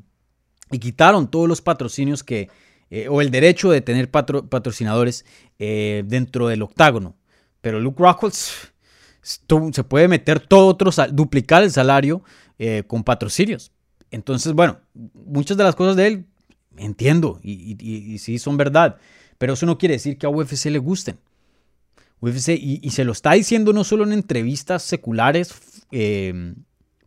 [0.78, 2.48] quitaron todos los patrocinios que,
[2.90, 5.24] eh, o el derecho de tener patrocinadores
[5.58, 7.16] eh, dentro del octágono.
[7.60, 12.22] Pero Luke Rockhold se puede meter todo otro, duplicar el salario
[12.58, 13.72] eh, con patrocinios.
[14.10, 16.26] Entonces, bueno, muchas de las cosas de él
[16.76, 18.98] entiendo y, sí son verdad,
[19.38, 21.18] pero eso no quiere decir que a UFC le gusten.
[22.20, 25.52] UFC, y, se lo está diciendo no solo en entrevistas seculares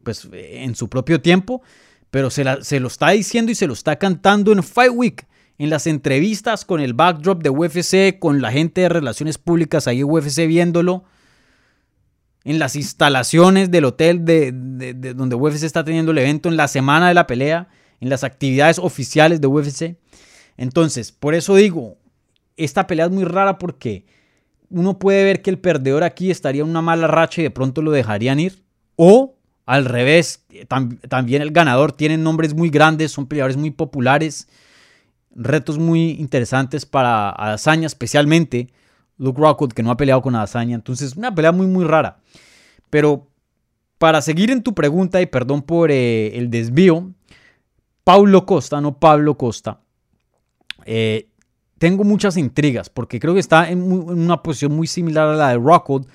[0.03, 1.61] pues, en su propio tiempo,
[2.11, 5.27] pero se, lo está diciendo y se lo está cantando en Fight Week
[5.57, 10.03] en las entrevistas con el backdrop de UFC, con la gente de relaciones públicas ahí
[10.03, 11.03] UFC viéndolo,
[12.43, 14.51] en las instalaciones del hotel de,
[15.15, 17.67] donde UFC está teniendo el evento, en la semana de la pelea,
[17.99, 19.97] en las actividades oficiales de UFC.
[20.55, 21.97] Entonces, por eso digo,
[22.55, 24.05] esta pelea es muy rara porque
[24.69, 27.81] uno puede ver que el perdedor aquí estaría en una mala racha y de pronto
[27.81, 28.63] lo dejarían ir.
[28.95, 29.36] O
[29.68, 30.44] al revés,
[31.07, 34.48] también el ganador tiene nombres muy grandes, son peleadores muy populares
[35.38, 38.69] retos muy interesantes para Adesanya, especialmente
[39.18, 40.76] Luke Rockwood, que no ha peleado con Adesanya.
[40.76, 42.18] Entonces, una pelea muy, muy rara.
[42.89, 43.27] Pero
[43.98, 47.11] para seguir en tu pregunta, y perdón por eh, el desvío,
[48.03, 49.80] Paulo Costa, no Pablo Costa,
[50.85, 51.30] eh,
[51.77, 55.57] tengo muchas intrigas porque creo que está en, una posición muy similar a la de
[55.57, 56.07] Rockwood.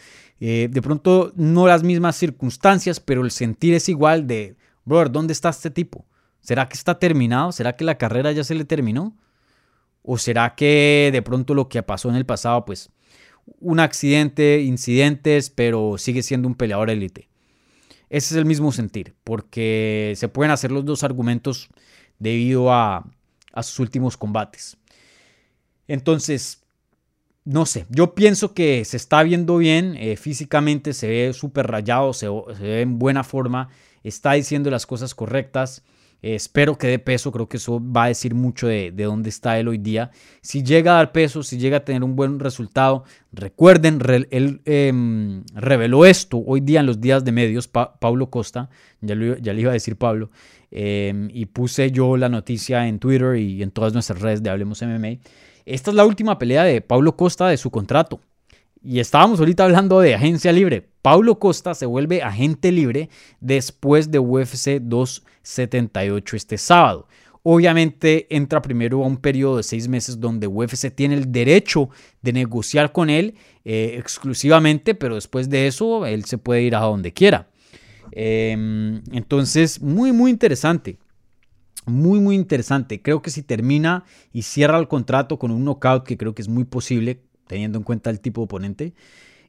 [0.44, 5.32] Eh, de pronto, no las mismas circunstancias, pero el sentir es igual de, brother, ¿dónde
[5.32, 6.04] está este tipo?
[6.40, 7.52] ¿Será que está terminado?
[7.52, 9.16] ¿Será que la carrera ya se le terminó?
[10.02, 12.90] ¿O será que de pronto lo que pasó en el pasado, pues
[13.60, 17.28] un accidente, incidentes, pero sigue siendo un peleador élite?
[18.10, 21.68] Ese es el mismo sentir, porque se pueden hacer los dos argumentos
[22.18, 23.08] debido a,
[23.62, 24.76] sus últimos combates.
[25.86, 26.61] Entonces,
[27.44, 32.12] no sé, yo pienso que se está viendo bien, eh, físicamente se ve súper rayado,
[32.12, 33.68] se, ve en buena forma,
[34.04, 35.82] está diciendo las cosas correctas.
[36.24, 39.58] Eh, espero que dé peso, creo que eso va a decir mucho de, dónde está
[39.58, 40.12] él hoy día.
[40.40, 43.02] Si llega a dar peso, si llega a tener un buen resultado,
[43.32, 44.00] recuerden,
[44.30, 48.70] él em, reveló esto hoy día en los días de medios, Pablo Costa,
[49.00, 50.30] ya, ya, le iba a decir Pablo,
[50.70, 54.80] em, y puse yo la noticia en Twitter y en todas nuestras redes de Hablemos
[54.80, 55.18] MMA.
[55.64, 58.20] Esta es la última pelea de Pablo Costa de su contrato.
[58.84, 60.88] Y estábamos ahorita hablando de agencia libre.
[61.02, 63.10] Paulo Costa se vuelve agente libre
[63.40, 67.06] después de UFC 278 este sábado.
[67.44, 71.90] Obviamente entra primero a un periodo de seis meses donde UFC tiene el derecho
[72.22, 73.34] de negociar con él
[73.64, 77.48] eh, exclusivamente, pero después de eso él se puede ir a donde quiera.
[78.12, 80.98] Em, entonces, muy, muy interesante.
[81.86, 83.02] Muy, muy interesante.
[83.02, 86.48] Creo que si termina y cierra el contrato con un knockout, que creo que es
[86.48, 88.94] muy posible, teniendo en cuenta el tipo de oponente.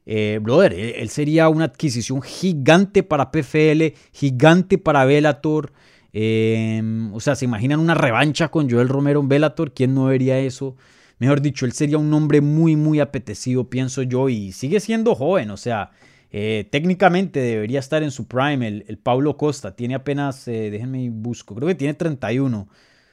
[0.06, 5.72] Eh, brother, él, sería una adquisición gigante para PFL, gigante para Bellator.
[6.12, 9.72] Em, o sea, ¿se imaginan una revancha con Joel Romero en Bellator?
[9.72, 10.76] ¿Quién no vería eso?
[11.18, 15.50] Mejor dicho, él sería un hombre muy, muy apetecido, pienso yo, y sigue siendo joven.
[15.50, 15.92] O sea,
[16.36, 18.66] eh, técnicamente debería estar en su prime.
[18.66, 22.68] El, Pablo Costa tiene apenas, eh, déjenme busco, creo que tiene 31.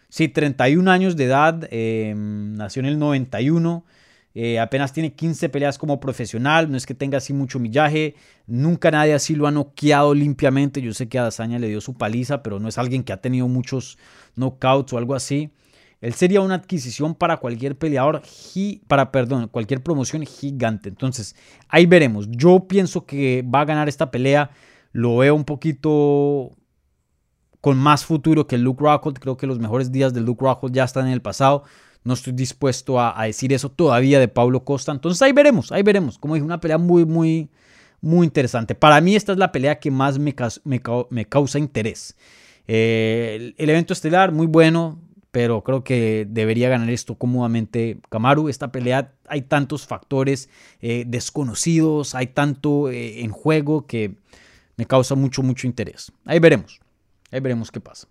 [0.10, 3.86] Sí, 31 años de edad, em, nació en el 91.
[4.34, 8.16] Eh, apenas tiene 15 peleas como profesional, no es que tenga así mucho millaje,
[8.48, 10.82] nunca nadie así lo ha noqueado limpiamente.
[10.82, 13.22] Yo sé que a Dazaña le dio su paliza, pero no es alguien que ha
[13.22, 14.00] tenido muchos
[14.36, 15.52] knockouts o algo así.
[16.02, 18.24] Él sería una adquisición para cualquier peleador,
[18.88, 20.90] para, perdón, cualquier promoción gigante.
[20.90, 21.36] Entonces,
[21.70, 22.28] ahí veremos.
[22.32, 24.50] Yo pienso que va a ganar esta pelea.
[24.92, 26.58] Lo veo un poquito
[27.62, 29.20] con más futuro que Luke Rockhold.
[29.20, 31.64] Creo que los mejores días de Luke Rockhold ya están en el pasado.
[32.04, 34.92] No estoy dispuesto a, decir eso todavía de Pablo Costa.
[34.92, 36.18] Entonces ahí veremos, ahí veremos.
[36.18, 37.52] Como dije, una pelea muy, muy,
[38.02, 38.74] muy interesante.
[38.74, 40.34] Para mí esta es la pelea que más me,
[40.64, 42.18] me, causa interés.
[42.68, 45.00] Eh, el, evento estelar, muy bueno,
[45.32, 48.50] pero creo que debería ganar esto cómodamente Kamaru.
[48.50, 50.50] Esta pelea hay tantos factores
[50.82, 54.16] eh, desconocidos, hay tanto eh, en juego que
[54.76, 56.12] me causa mucho, mucho interés.
[56.26, 56.80] Ahí veremos,
[57.32, 58.08] ahí veremos qué pasa.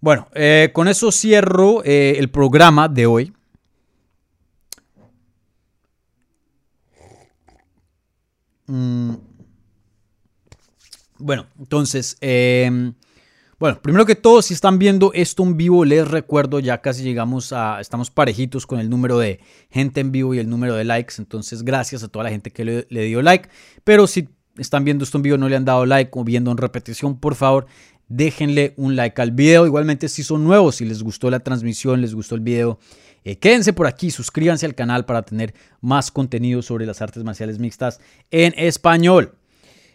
[0.00, 3.32] Bueno, eh, con eso cierro el programa de hoy.
[8.66, 9.14] Mm.
[11.18, 12.94] Bueno, entonces, em,
[13.62, 17.52] bueno, primero que todo, si están viendo esto en vivo, les recuerdo, ya casi llegamos
[17.52, 19.38] a, estamos parejitos con el número de
[19.70, 22.64] gente en vivo y el número de likes, entonces gracias a toda la gente que
[22.64, 23.48] le, dio like,
[23.84, 26.56] pero si están viendo esto en vivo, no le han dado like o viendo en
[26.56, 27.66] repetición, por favor,
[28.08, 29.64] déjenle un like al video.
[29.64, 32.80] Igualmente si son nuevos, si les gustó la transmisión, les gustó el video,
[33.22, 37.60] eh, quédense por aquí, suscríbanse al canal para tener más contenido sobre las artes marciales
[37.60, 38.00] mixtas
[38.32, 39.36] en español.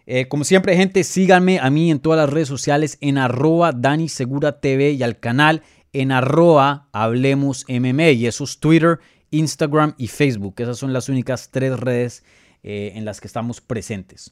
[0.09, 4.07] Eh, como siempre, gente, síganme a mí en todas las redes sociales en arroba Dani
[4.07, 7.65] y al canal en arroba Hablemos.
[7.67, 8.99] Y eso es Twitter,
[9.31, 10.55] Instagram y Facebook.
[10.59, 12.23] Esas son las únicas tres redes
[12.63, 14.31] eh, en las que estamos presentes.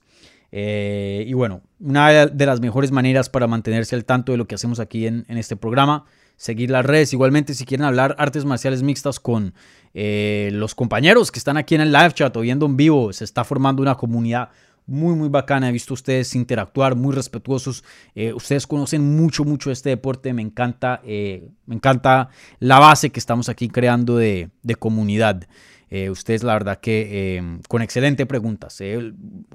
[0.53, 4.55] Eh, y bueno, una de las mejores maneras para mantenerse al tanto de lo que
[4.55, 6.05] hacemos aquí en, este programa,
[6.37, 7.11] seguir las redes.
[7.11, 9.53] Igualmente, si quieren hablar artes marciales mixtas con
[9.93, 13.43] los compañeros que están aquí en el live chat o viendo en vivo, se está
[13.43, 14.49] formando una comunidad
[14.87, 15.69] muy, muy bacana.
[15.69, 17.83] He visto ustedes interactuar, muy respetuosos.
[18.13, 20.33] Eh, ustedes conocen mucho, mucho este deporte.
[20.33, 22.29] Me encanta, eh, me encanta
[22.59, 24.49] la base que estamos aquí creando de,
[24.79, 25.43] comunidad.
[25.89, 28.81] Eh, ustedes, la verdad, que con excelentes preguntas.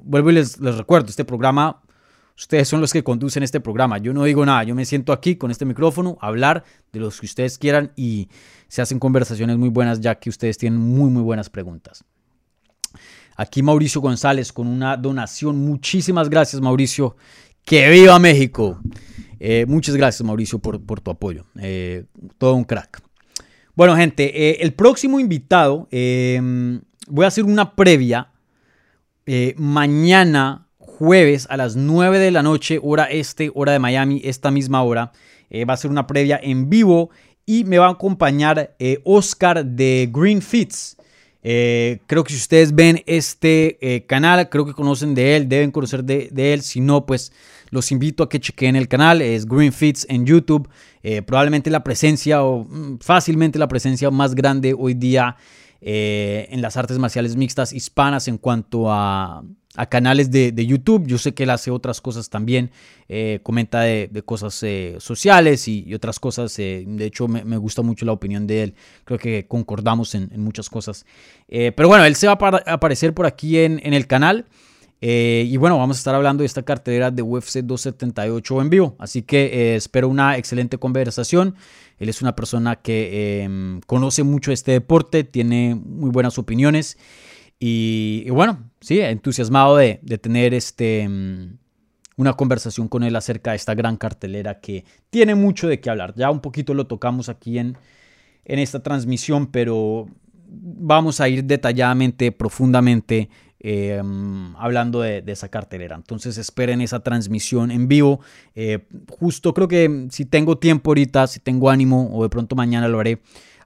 [0.03, 1.83] vuelvo y les, les recuerdo, este programa
[2.41, 3.99] Ustedes son los que conducen este programa.
[3.99, 4.65] Yo no digo nada.
[4.65, 8.31] Yo me siento aquí con este micrófono a hablar de los que ustedes quieran y
[8.67, 12.03] se hacen conversaciones muy buenas ya que ustedes tienen muy, muy buenas preguntas.
[13.41, 15.57] Aquí Mauricio González con una donación.
[15.65, 17.17] Muchísimas gracias, Mauricio.
[17.65, 18.79] ¡Que viva México!
[19.39, 21.47] Eh, muchas gracias, Mauricio, por, tu apoyo.
[21.59, 22.05] Eh,
[22.37, 23.01] todo un crack.
[23.75, 28.31] Bueno, gente, eh, el próximo invitado, voy a hacer una previa.
[29.57, 34.83] mañana jueves a las 9 de la noche, hora este, hora de Miami, esta misma
[34.83, 35.13] hora.
[35.67, 37.09] Va a ser una previa en vivo
[37.47, 40.99] y me va a acompañar Oscar de Green Fits.
[41.43, 46.05] Eh, creo que si ustedes ven este canal, creo que conocen de él, deben conocer
[46.05, 46.63] de, él.
[46.63, 47.33] Si no, pues
[47.71, 49.23] los invito a que chequen el canal.
[49.23, 50.69] Es Green Fits en YouTube.
[51.27, 55.37] probablemente la presencia o mm, fácilmente la presencia más grande hoy día
[55.83, 59.43] en las artes marciales mixtas hispanas en cuanto a
[59.77, 61.07] a canales de, YouTube.
[61.07, 62.71] Yo sé que él hace otras cosas también,
[63.09, 66.59] eh, comenta de, cosas eh, sociales y, otras cosas.
[66.59, 68.75] Eh, de hecho, me, gusta mucho la opinión de él.
[69.05, 71.07] Creo que concordamos en, muchas cosas.
[71.49, 74.47] pero bueno, él se va a aparecer por aquí en, el canal.
[75.01, 78.97] y bueno, vamos a estar hablando de esta cartera de UFC 278 en vivo.
[78.99, 81.55] Así que espero una excelente conversación.
[82.01, 86.97] Él es una persona que em, conoce mucho este deporte, tiene muy buenas opiniones.
[87.63, 91.59] Y, bueno, sí, entusiasmado de, tener este, mm,
[92.17, 96.15] una conversación con él acerca de esta gran cartelera que tiene mucho de qué hablar.
[96.17, 97.77] Ya un poquito lo tocamos aquí en,
[98.45, 100.07] en esta transmisión, pero
[100.47, 103.29] vamos a ir detalladamente, profundamente
[103.63, 105.95] eh, mm, hablando de, esa cartelera.
[105.95, 108.21] Entonces esperen esa transmisión en vivo.
[108.55, 112.89] Eh, justo creo que si tengo tiempo ahorita, si tengo ánimo o de pronto mañana
[112.89, 113.21] lo haré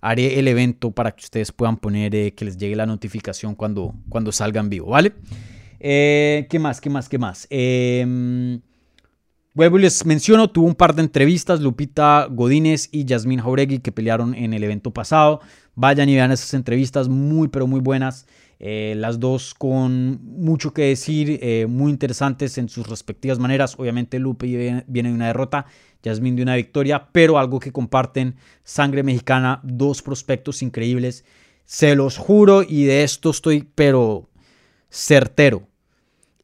[0.04, 3.94] haré el evento para que ustedes puedan poner eh, que les llegue la notificación cuando,
[4.10, 5.14] cuando salgan vivo, ¿vale?
[5.80, 6.82] Eh, ¿Qué más?
[6.82, 7.08] ¿Qué más?
[7.08, 7.46] ¿Qué más?
[7.48, 8.60] Eh,
[9.54, 13.92] Vuelvo y les menciono, tuvo un par de entrevistas, Lupita Godínez y Yasmín Jauregui, que
[13.92, 15.40] pelearon en el evento pasado.
[15.76, 18.26] Vayan y vean esas entrevistas, muy, pero muy buenas.
[18.58, 23.76] Eh, las dos con mucho que decir, muy interesantes en sus respectivas maneras.
[23.78, 25.66] Obviamente Lupe viene, de una derrota,
[26.04, 31.24] Yasmín de una victoria, pero algo que comparten, sangre mexicana, dos prospectos increíbles.
[31.64, 34.28] Se los juro y de esto estoy, pero
[34.90, 35.66] certero.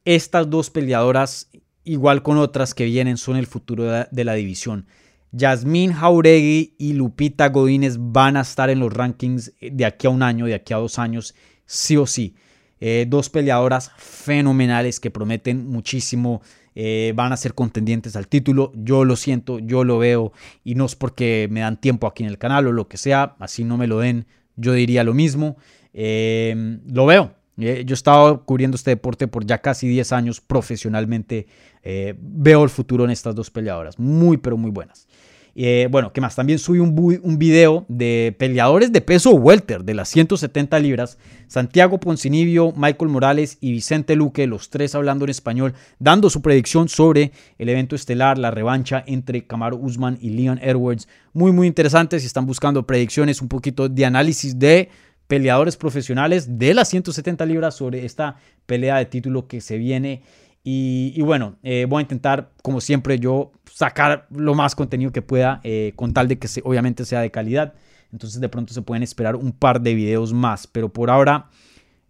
[0.04, 1.50] Estas dos peleadoras
[1.84, 4.86] igual con otras que vienen, son el futuro de la división.
[5.32, 10.22] Yasmín Jauregui y Lupita Godínez van a estar en los rankings de aquí a un
[10.22, 11.34] año, de aquí a dos años,
[11.66, 12.34] sí o sí.
[12.80, 16.42] Eh, dos peleadoras fenomenales que prometen muchísimo,
[16.74, 18.72] eh, van a ser contendientes al título.
[18.74, 20.32] Yo lo siento, yo lo veo
[20.64, 23.36] y no es porque me dan tiempo aquí en el canal o lo que sea,
[23.38, 24.26] así no me lo den,
[24.56, 25.56] yo diría lo mismo.
[25.92, 30.40] Eh, lo veo, eh, yo he estado cubriendo este deporte por ya casi 10 años
[30.40, 31.46] profesionalmente.
[31.82, 33.98] Veo el futuro en estas dos peleadoras.
[33.98, 35.08] Muy, pero muy buenas.
[35.54, 36.36] Eh, bueno, ¿qué más?
[36.36, 41.18] También subí un, video de peleadores de peso welter de las 170 libras.
[41.48, 46.88] Santiago Poncinibio, Michael Morales y Vicente Luque, los tres hablando en español, dando su predicción
[46.88, 51.08] sobre el evento estelar, la revancha entre Camaro Usman y Leon Edwards.
[51.32, 54.88] Muy, muy interesante si están buscando predicciones, un poquito de análisis de
[55.26, 58.36] peleadores profesionales de las 170 libras sobre esta
[58.66, 60.22] pelea de título que se viene.
[60.62, 65.62] Y, bueno, eh, voy a intentar, como siempre, yo sacar lo más contenido que pueda,
[65.64, 67.72] eh, con tal de que obviamente sea de calidad.
[68.12, 71.48] Entonces de pronto se pueden esperar un par de videos más, pero por ahora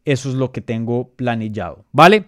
[0.04, 2.24] eso es lo que tengo planillado, ¿vale?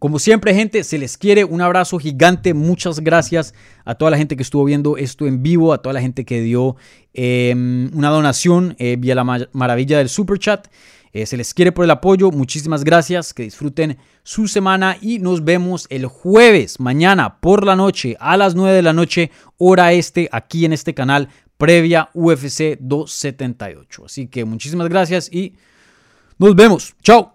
[0.00, 2.52] Como siempre, gente, se les quiere un abrazo gigante.
[2.52, 3.54] Muchas gracias
[3.84, 6.40] a toda la gente que estuvo viendo esto en vivo, a toda la gente que
[6.40, 6.74] dio
[7.14, 10.66] em, una donación eh, vía la maravilla del super chat.
[11.12, 12.30] Eh, se les quiere por el apoyo.
[12.30, 13.34] Muchísimas gracias.
[13.34, 18.54] Que disfruten su semana y nos vemos el jueves, mañana por la noche, a las
[18.54, 21.28] 9 de la noche, hora este, aquí en este canal,
[21.58, 24.04] previa UFC 278.
[24.06, 25.54] Así que muchísimas gracias y
[26.38, 26.94] nos vemos.
[27.02, 27.34] Chao.